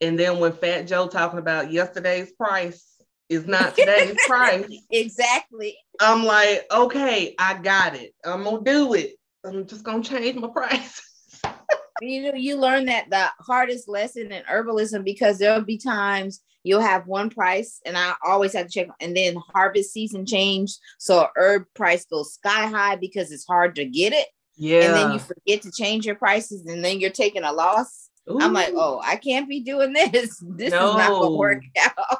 And 0.00 0.18
then 0.18 0.40
when 0.40 0.52
Fat 0.52 0.88
Joe 0.88 1.06
talking 1.06 1.38
about 1.38 1.70
yesterday's 1.70 2.32
price 2.32 2.91
is 3.28 3.46
not 3.46 3.76
today's 3.76 4.16
price. 4.26 4.66
Exactly. 4.90 5.76
I'm 6.00 6.24
like, 6.24 6.66
okay, 6.70 7.34
I 7.38 7.54
got 7.54 7.94
it. 7.94 8.14
I'm 8.24 8.44
gonna 8.44 8.62
do 8.62 8.94
it. 8.94 9.12
I'm 9.44 9.66
just 9.66 9.84
gonna 9.84 10.02
change 10.02 10.36
my 10.36 10.48
price. 10.48 11.00
you 12.00 12.22
know, 12.22 12.34
you 12.34 12.56
learn 12.58 12.86
that 12.86 13.10
the 13.10 13.30
hardest 13.40 13.88
lesson 13.88 14.32
in 14.32 14.42
herbalism 14.44 15.04
because 15.04 15.38
there'll 15.38 15.62
be 15.62 15.78
times 15.78 16.42
you'll 16.64 16.80
have 16.80 17.06
one 17.06 17.30
price 17.30 17.80
and 17.84 17.96
I 17.96 18.14
always 18.24 18.52
have 18.54 18.66
to 18.66 18.72
check 18.72 18.88
and 19.00 19.16
then 19.16 19.36
harvest 19.54 19.92
season 19.92 20.26
change. 20.26 20.76
So 20.98 21.28
herb 21.36 21.64
price 21.74 22.04
goes 22.04 22.34
sky 22.34 22.66
high 22.66 22.96
because 22.96 23.32
it's 23.32 23.46
hard 23.46 23.74
to 23.76 23.84
get 23.84 24.12
it. 24.12 24.26
Yeah. 24.56 24.84
And 24.84 24.94
then 24.94 25.12
you 25.12 25.18
forget 25.18 25.62
to 25.62 25.72
change 25.72 26.06
your 26.06 26.14
prices 26.14 26.66
and 26.66 26.84
then 26.84 27.00
you're 27.00 27.10
taking 27.10 27.44
a 27.44 27.52
loss. 27.52 28.10
Ooh. 28.30 28.38
I'm 28.40 28.52
like, 28.52 28.72
oh, 28.74 29.00
I 29.02 29.16
can't 29.16 29.48
be 29.48 29.60
doing 29.60 29.92
this. 29.92 30.40
This 30.56 30.70
no. 30.70 30.90
is 30.90 30.96
not 30.96 31.10
gonna 31.10 31.36
work 31.36 31.62
out. 31.82 32.18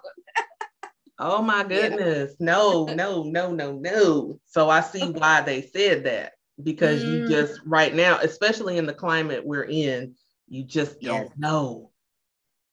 Oh 1.23 1.43
my 1.43 1.65
goodness. 1.65 2.35
Yeah. 2.39 2.47
No, 2.47 2.85
no, 2.95 3.23
no, 3.23 3.53
no, 3.53 3.73
no. 3.73 4.41
So 4.47 4.69
I 4.69 4.81
see 4.81 5.11
why 5.11 5.41
they 5.41 5.63
said 5.63 6.05
that 6.05 6.33
because 6.63 7.03
mm. 7.03 7.13
you 7.13 7.29
just 7.29 7.61
right 7.65 7.95
now, 7.95 8.19
especially 8.19 8.79
in 8.79 8.87
the 8.87 8.95
climate 8.95 9.47
we're 9.47 9.65
in, 9.65 10.15
you 10.49 10.65
just 10.65 11.01
don't 11.01 11.29
yes. 11.29 11.33
know. 11.39 11.91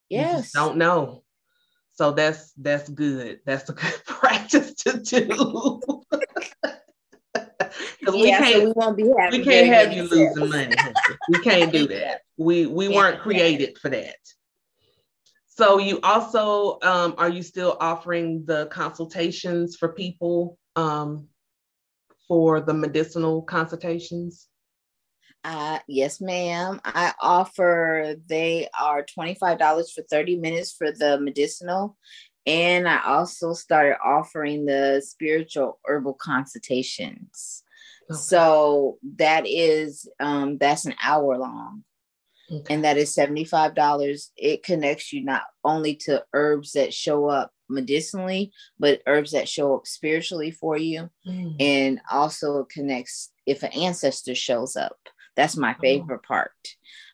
Yes. 0.09 0.51
don't 0.51 0.77
know. 0.77 1.23
So 1.93 2.11
that's 2.11 2.51
that's 2.53 2.89
good. 2.89 3.39
That's 3.45 3.69
a 3.69 3.73
good 3.73 4.01
practice 4.05 4.73
to 4.75 4.99
do. 4.99 5.81
Because 7.99 8.15
we 8.15 8.29
yeah, 8.29 8.39
can't 8.39 8.55
so 8.55 8.65
we 8.65 8.71
won't 8.75 8.97
be 8.97 9.03
we 9.03 9.43
can't 9.43 9.67
have 9.67 9.93
you 9.93 10.03
losing 10.03 10.49
money. 10.49 10.75
we 11.29 11.39
can't 11.39 11.71
do 11.71 11.87
that. 11.87 12.21
We 12.37 12.65
we 12.65 12.87
yeah, 12.87 12.95
weren't 12.95 13.21
created 13.21 13.77
for 13.77 13.89
that. 13.89 14.15
So 15.59 15.77
you 15.77 15.99
also 16.03 16.79
um, 16.83 17.15
are 17.17 17.27
you 17.27 17.43
still 17.43 17.75
offering 17.81 18.45
the 18.45 18.67
consultations 18.67 19.75
for 19.75 19.89
people 19.89 20.57
um, 20.77 21.27
for 22.29 22.61
the 22.61 22.73
medicinal 22.73 23.41
consultations? 23.41 24.47
Uh, 25.43 25.79
yes, 25.85 26.21
ma'am. 26.21 26.79
I 26.85 27.11
offer, 27.21 28.15
they 28.29 28.69
are 28.79 29.05
$25 29.05 29.93
for 29.93 30.01
30 30.09 30.37
minutes 30.37 30.71
for 30.71 30.93
the 30.93 31.19
medicinal. 31.19 31.97
And 32.45 32.87
I 32.87 33.03
also 33.03 33.51
started 33.51 33.97
offering 34.01 34.65
the 34.65 35.01
spiritual 35.05 35.81
herbal 35.83 36.13
consultations. 36.13 37.63
Okay. 38.09 38.17
So 38.17 38.97
that 39.17 39.45
is, 39.45 40.07
um, 40.21 40.57
that's 40.57 40.85
an 40.85 40.95
hour 41.03 41.37
long. 41.37 41.83
Okay. 42.51 42.73
And 42.73 42.83
that 42.83 42.97
is 42.97 43.15
$75. 43.15 44.29
It 44.37 44.63
connects 44.63 45.13
you 45.13 45.23
not 45.23 45.43
only 45.63 45.95
to 45.95 46.23
herbs 46.33 46.71
that 46.73 46.93
show 46.93 47.27
up 47.27 47.51
medicinally, 47.69 48.51
but 48.79 49.01
herbs 49.05 49.31
that 49.31 49.47
show 49.47 49.75
up 49.75 49.87
spiritually 49.87 50.51
for 50.51 50.77
you. 50.77 51.09
Mm. 51.27 51.55
And 51.59 52.01
also 52.11 52.65
connects 52.71 53.31
if 53.45 53.63
an 53.63 53.71
ancestor 53.73 54.35
shows 54.35 54.75
up. 54.75 54.97
That's 55.35 55.55
my 55.55 55.75
oh. 55.77 55.81
favorite 55.81 56.21
oh. 56.25 56.27
part. 56.27 56.51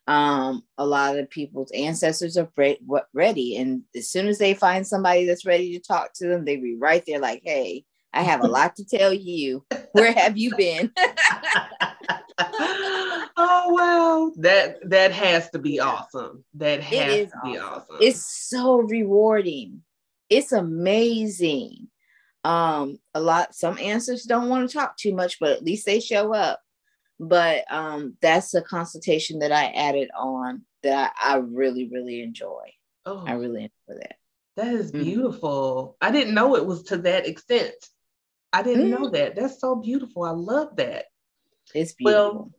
Um, 0.08 0.63
a 0.78 0.86
lot 0.86 1.17
of 1.17 1.30
people's 1.30 1.71
ancestors 1.71 2.38
are 2.38 2.50
re- 2.56 2.80
ready, 3.13 3.58
and 3.58 3.82
as 3.95 4.10
soon 4.10 4.28
as 4.28 4.38
they 4.38 4.54
find 4.54 4.86
somebody 4.86 5.26
that's 5.26 5.48
ready 5.48 5.74
to 5.74 5.80
talk 5.80 6.12
to 6.15 6.28
them, 6.28 6.45
they 6.45 6.58
be 6.58 6.76
right 6.76 7.04
there, 7.08 7.19
like, 7.19 7.41
"Hey, 7.43 7.86
I 8.15 8.23
have 8.23 8.43
a 8.43 8.47
lot 8.47 8.75
to 8.78 8.86
tell 8.86 9.13
you. 9.13 9.65
Where 9.91 10.12
have 10.13 10.38
you 10.38 10.56
been?" 10.56 10.91
oh 13.38 13.67
wow, 13.67 14.32
that 14.38 14.78
that 14.89 15.12
has 15.12 15.49
to 15.51 15.60
be 15.60 15.80
awesome. 15.80 16.43
That 16.56 16.82
has 16.82 17.30
to 17.30 17.39
be 17.43 17.58
awesome. 17.58 17.97
It's 18.01 18.25
so 18.49 18.78
rewarding. 18.78 19.84
It's 20.30 20.51
amazing. 20.51 21.88
Um, 22.43 22.99
a 23.13 23.19
lot 23.19 23.56
some 23.56 23.78
answers 23.80 24.23
don't 24.23 24.49
want 24.49 24.69
to 24.69 24.78
talk 24.78 24.97
too 24.97 25.13
much, 25.13 25.39
but 25.39 25.51
at 25.51 25.63
least 25.63 25.86
they 25.86 25.99
show 25.99 26.34
up. 26.34 26.62
But 27.19 27.63
um, 27.71 28.17
that's 28.21 28.54
a 28.54 28.62
consultation 28.62 29.39
that 29.39 29.51
I 29.51 29.65
added 29.67 30.10
on 30.17 30.63
that 30.84 31.13
I, 31.21 31.34
I 31.34 31.38
really, 31.38 31.89
really 31.91 32.21
enjoy. 32.21 32.71
Oh, 33.06 33.23
I 33.25 33.34
really 33.34 33.63
enjoy 33.63 33.99
that. 34.01 34.15
That 34.58 34.73
is 34.73 34.91
mm-hmm. 34.91 35.04
beautiful. 35.04 35.97
Mm-hmm. 36.01 36.08
I 36.08 36.17
didn't 36.17 36.34
know 36.34 36.56
it 36.56 36.65
was 36.65 36.84
to 36.84 36.97
that 36.99 37.28
extent. 37.28 37.73
I 38.56 38.63
didn't 38.63 38.89
mm-hmm. 38.89 39.04
know 39.04 39.10
that. 39.10 39.36
That's 39.36 39.60
so 39.60 39.76
beautiful. 39.76 40.24
I 40.24 40.32
love 40.32 40.78
that. 40.78 41.08
It's 41.74 41.91
beautiful. 41.91 42.34
Well, 42.34 42.52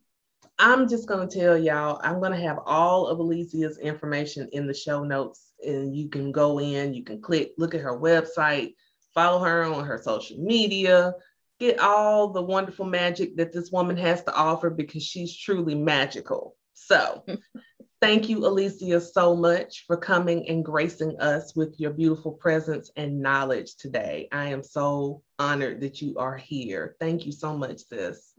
I'm 0.58 0.88
just 0.90 1.08
going 1.08 1.26
to 1.26 1.38
tell 1.38 1.56
y'all, 1.56 1.98
I'm 2.04 2.20
going 2.20 2.32
to 2.32 2.46
have 2.46 2.58
all 2.66 3.06
of 3.06 3.18
Alicia's 3.18 3.78
information 3.78 4.46
in 4.52 4.66
the 4.66 4.74
show 4.74 5.04
notes, 5.04 5.52
and 5.66 5.96
you 5.96 6.10
can 6.10 6.32
go 6.32 6.60
in, 6.60 6.92
you 6.92 7.02
can 7.02 7.22
click, 7.22 7.52
look 7.56 7.74
at 7.74 7.80
her 7.80 7.98
website, 7.98 8.74
follow 9.14 9.42
her 9.42 9.64
on 9.64 9.86
her 9.86 9.96
social 9.96 10.36
media, 10.38 11.14
get 11.58 11.80
all 11.80 12.28
the 12.28 12.42
wonderful 12.42 12.84
magic 12.84 13.34
that 13.38 13.54
this 13.54 13.70
woman 13.70 13.96
has 13.96 14.22
to 14.24 14.34
offer 14.34 14.68
because 14.68 15.02
she's 15.02 15.34
truly 15.34 15.74
magical. 15.74 16.56
So, 16.74 17.24
thank 18.00 18.28
you, 18.28 18.46
Alicia, 18.46 19.00
so 19.00 19.34
much 19.34 19.84
for 19.86 19.96
coming 19.96 20.48
and 20.48 20.64
gracing 20.64 21.18
us 21.20 21.54
with 21.54 21.78
your 21.78 21.92
beautiful 21.92 22.32
presence 22.32 22.90
and 22.96 23.20
knowledge 23.20 23.76
today. 23.76 24.28
I 24.32 24.46
am 24.46 24.62
so 24.62 25.22
honored 25.38 25.80
that 25.80 26.00
you 26.00 26.16
are 26.18 26.36
here. 26.36 26.96
Thank 27.00 27.26
you 27.26 27.32
so 27.32 27.56
much, 27.56 27.80
sis. 27.88 28.32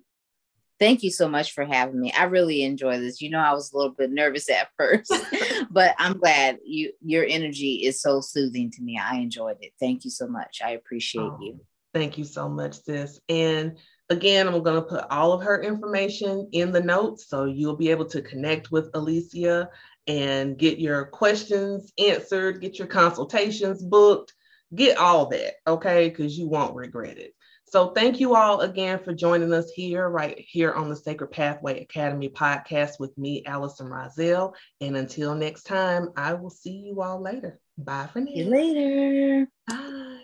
Thank 0.80 1.02
you 1.02 1.10
so 1.10 1.28
much 1.28 1.54
for 1.54 1.65
having 1.65 2.00
me. 2.00 2.12
I 2.12 2.26
really 2.26 2.62
enjoy 2.62 3.00
this. 3.00 3.20
You 3.20 3.32
know, 3.32 3.39
I 3.39 3.54
was 3.54 3.74
a 3.74 3.78
little 3.78 3.93
bit 3.93 4.12
nervous 4.12 4.50
at 4.50 4.70
first, 4.78 5.12
but 5.72 5.96
I'm 5.98 6.17
glad 6.17 6.60
you 6.63 6.93
your 7.04 7.26
energy 7.28 7.86
is 7.86 8.02
so 8.02 8.22
soothing 8.22 8.70
to 8.72 8.82
me. 8.82 9.00
I 9.02 9.15
enjoyed 9.15 9.58
it. 9.62 9.74
Thank 9.80 10.06
you 10.06 10.12
so 10.12 10.28
much. 10.28 10.60
I 10.63 10.72
appreciate 10.72 11.22
oh, 11.22 11.38
you. 11.41 11.60
Thank 11.93 12.17
you 12.17 12.26
so 12.26 12.48
much, 12.48 12.84
sis. 12.84 13.20
And 13.28 13.78
again, 14.10 14.48
I'm 14.48 14.63
going 14.63 14.76
to 14.76 14.88
put 14.88 15.06
all 15.10 15.34
of 15.34 15.42
her 15.44 15.62
information 15.62 16.50
in 16.52 16.71
the 16.71 16.81
notes 16.81 17.27
so 17.27 17.46
you'll 17.46 17.75
be 17.75 17.92
able 17.92 18.06
to 18.06 18.21
connect 18.21 18.71
with 18.71 18.90
Alicia 18.94 19.69
and 20.08 20.58
get 20.58 20.79
your 20.79 21.06
questions 21.06 21.92
answered, 21.98 22.62
get 22.62 22.79
your 22.79 22.88
consultations 22.88 23.84
booked, 23.84 24.34
get 24.73 24.98
all 24.98 25.27
that, 25.27 25.56
okay? 25.67 26.10
Because 26.10 26.38
you 26.38 26.48
won't 26.48 26.75
regret 26.75 27.17
it. 27.17 27.34
So 27.69 27.90
thank 27.90 28.21
you 28.21 28.34
all 28.34 28.62
again 28.62 29.00
for 29.04 29.13
joining 29.13 29.54
us 29.54 29.69
here, 29.71 30.08
right 30.08 30.40
here 30.40 30.71
on 30.71 30.88
the 30.88 30.96
Sacred 30.96 31.31
Pathway 31.31 31.81
Academy 31.81 32.29
podcast 32.29 32.98
with 32.98 33.17
me, 33.17 33.44
Allison 33.46 33.90
Rozelle. 33.90 34.56
And 34.79 34.96
until 34.96 35.36
next 35.36 35.63
time, 35.63 36.10
I 36.15 36.36
will 36.36 36.50
see 36.50 36.77
you 36.77 37.02
all 37.02 37.21
later. 37.21 37.60
Bye 37.77 38.08
for 38.13 38.21
now. 38.21 38.27
See 38.27 38.38
you 38.38 38.50
later. 38.50 39.48
Bye. 39.67 40.17